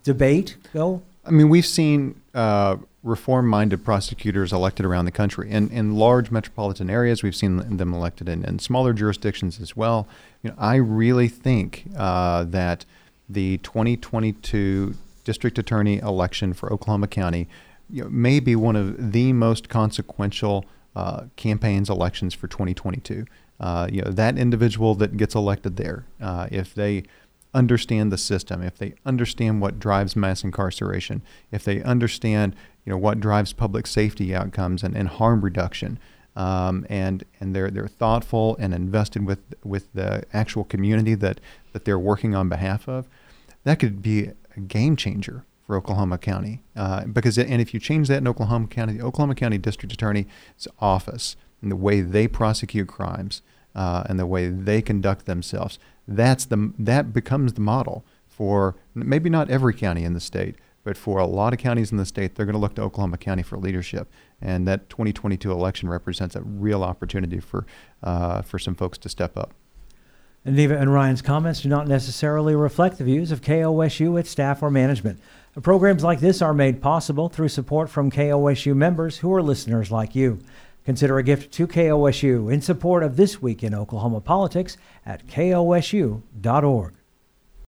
debate 0.04 0.56
go? 0.72 1.02
I 1.24 1.30
mean, 1.30 1.48
we've 1.48 1.66
seen 1.66 2.20
uh, 2.34 2.76
reform-minded 3.02 3.84
prosecutors 3.84 4.52
elected 4.52 4.86
around 4.86 5.06
the 5.06 5.12
country 5.12 5.50
in, 5.50 5.68
in 5.70 5.96
large 5.96 6.30
metropolitan 6.30 6.90
areas. 6.90 7.22
We've 7.22 7.34
seen 7.34 7.76
them 7.76 7.92
elected 7.92 8.28
in, 8.28 8.44
in 8.44 8.60
smaller 8.60 8.92
jurisdictions 8.92 9.60
as 9.60 9.76
well. 9.76 10.06
You 10.42 10.50
know, 10.50 10.56
I 10.58 10.76
really 10.76 11.28
think 11.28 11.84
uh, 11.96 12.44
that 12.44 12.84
the 13.28 13.58
2022 13.58 14.94
district 15.24 15.58
attorney 15.58 15.98
election 15.98 16.52
for 16.52 16.72
Oklahoma 16.72 17.06
County 17.06 17.48
you 17.90 18.04
know, 18.04 18.10
may 18.10 18.40
be 18.40 18.56
one 18.56 18.76
of 18.76 19.12
the 19.12 19.32
most 19.32 19.68
consequential 19.68 20.64
uh, 20.96 21.24
campaigns 21.36 21.88
elections 21.88 22.34
for 22.34 22.48
2022. 22.48 23.26
Uh, 23.60 23.88
you 23.90 24.02
know, 24.02 24.10
that 24.10 24.36
individual 24.38 24.94
that 24.96 25.16
gets 25.16 25.34
elected 25.34 25.76
there, 25.76 26.04
uh, 26.20 26.48
if 26.50 26.74
they 26.74 27.04
understand 27.54 28.10
the 28.10 28.18
system, 28.18 28.62
if 28.62 28.78
they 28.78 28.94
understand 29.04 29.60
what 29.60 29.78
drives 29.78 30.16
mass 30.16 30.42
incarceration, 30.42 31.22
if 31.50 31.64
they 31.64 31.82
understand 31.82 32.56
you 32.84 32.90
know 32.90 32.96
what 32.96 33.20
drives 33.20 33.52
public 33.52 33.86
safety 33.86 34.34
outcomes 34.34 34.82
and, 34.82 34.96
and 34.96 35.08
harm 35.08 35.42
reduction, 35.42 35.98
um, 36.34 36.84
and 36.88 37.24
and 37.40 37.54
they're 37.54 37.70
they're 37.70 37.86
thoughtful 37.86 38.56
and 38.58 38.74
invested 38.74 39.26
with 39.26 39.40
with 39.62 39.92
the 39.92 40.24
actual 40.32 40.64
community 40.64 41.14
that 41.14 41.40
that 41.72 41.84
they're 41.84 41.98
working 41.98 42.34
on 42.34 42.48
behalf 42.48 42.88
of, 42.88 43.08
that 43.64 43.78
could 43.78 44.02
be 44.02 44.30
a 44.56 44.60
game 44.60 44.96
changer 44.96 45.44
for 45.66 45.76
Oklahoma 45.76 46.18
County. 46.18 46.62
Uh, 46.76 47.04
because 47.04 47.38
and 47.38 47.60
if 47.60 47.72
you 47.72 47.80
change 47.80 48.08
that 48.08 48.18
in 48.18 48.28
Oklahoma 48.28 48.66
County, 48.66 48.94
the 48.94 49.04
Oklahoma 49.04 49.34
County 49.34 49.58
District 49.58 49.92
Attorney's 49.92 50.26
office 50.80 51.36
and 51.60 51.70
the 51.70 51.76
way 51.76 52.00
they 52.00 52.26
prosecute 52.26 52.88
crimes 52.88 53.42
uh, 53.74 54.04
and 54.08 54.18
the 54.18 54.26
way 54.26 54.48
they 54.48 54.82
conduct 54.82 55.26
themselves, 55.26 55.78
that's 56.06 56.44
the 56.44 56.72
that 56.78 57.12
becomes 57.12 57.54
the 57.54 57.60
model 57.60 58.04
for 58.28 58.76
maybe 58.94 59.30
not 59.30 59.50
every 59.50 59.74
county 59.74 60.04
in 60.04 60.14
the 60.14 60.20
state, 60.20 60.56
but 60.84 60.96
for 60.96 61.18
a 61.18 61.26
lot 61.26 61.52
of 61.52 61.58
counties 61.58 61.92
in 61.92 61.98
the 61.98 62.06
state, 62.06 62.34
they're 62.34 62.46
going 62.46 62.54
to 62.54 62.58
look 62.58 62.74
to 62.74 62.82
Oklahoma 62.82 63.18
County 63.18 63.42
for 63.42 63.56
leadership. 63.56 64.10
And 64.40 64.66
that 64.66 64.88
2022 64.88 65.52
election 65.52 65.88
represents 65.88 66.34
a 66.34 66.42
real 66.42 66.82
opportunity 66.82 67.38
for 67.38 67.66
uh, 68.02 68.42
for 68.42 68.58
some 68.58 68.74
folks 68.74 68.98
to 68.98 69.08
step 69.08 69.36
up. 69.36 69.54
Neva 70.44 70.76
and 70.76 70.92
Ryan's 70.92 71.22
comments 71.22 71.60
do 71.60 71.68
not 71.68 71.86
necessarily 71.86 72.56
reflect 72.56 72.98
the 72.98 73.04
views 73.04 73.30
of 73.30 73.42
KOSU, 73.42 74.18
its 74.18 74.30
staff, 74.30 74.60
or 74.60 74.70
management. 74.70 75.20
Programs 75.62 76.02
like 76.02 76.18
this 76.18 76.42
are 76.42 76.54
made 76.54 76.82
possible 76.82 77.28
through 77.28 77.48
support 77.48 77.88
from 77.88 78.10
KOSU 78.10 78.74
members 78.74 79.18
who 79.18 79.32
are 79.32 79.42
listeners 79.42 79.92
like 79.92 80.16
you. 80.16 80.40
Consider 80.84 81.18
a 81.18 81.22
gift 81.22 81.52
to 81.54 81.68
KOSU 81.68 82.52
in 82.52 82.60
support 82.60 83.04
of 83.04 83.16
This 83.16 83.40
Week 83.40 83.62
in 83.62 83.72
Oklahoma 83.72 84.20
Politics 84.20 84.76
at 85.06 85.26
kosu.org. 85.28 86.94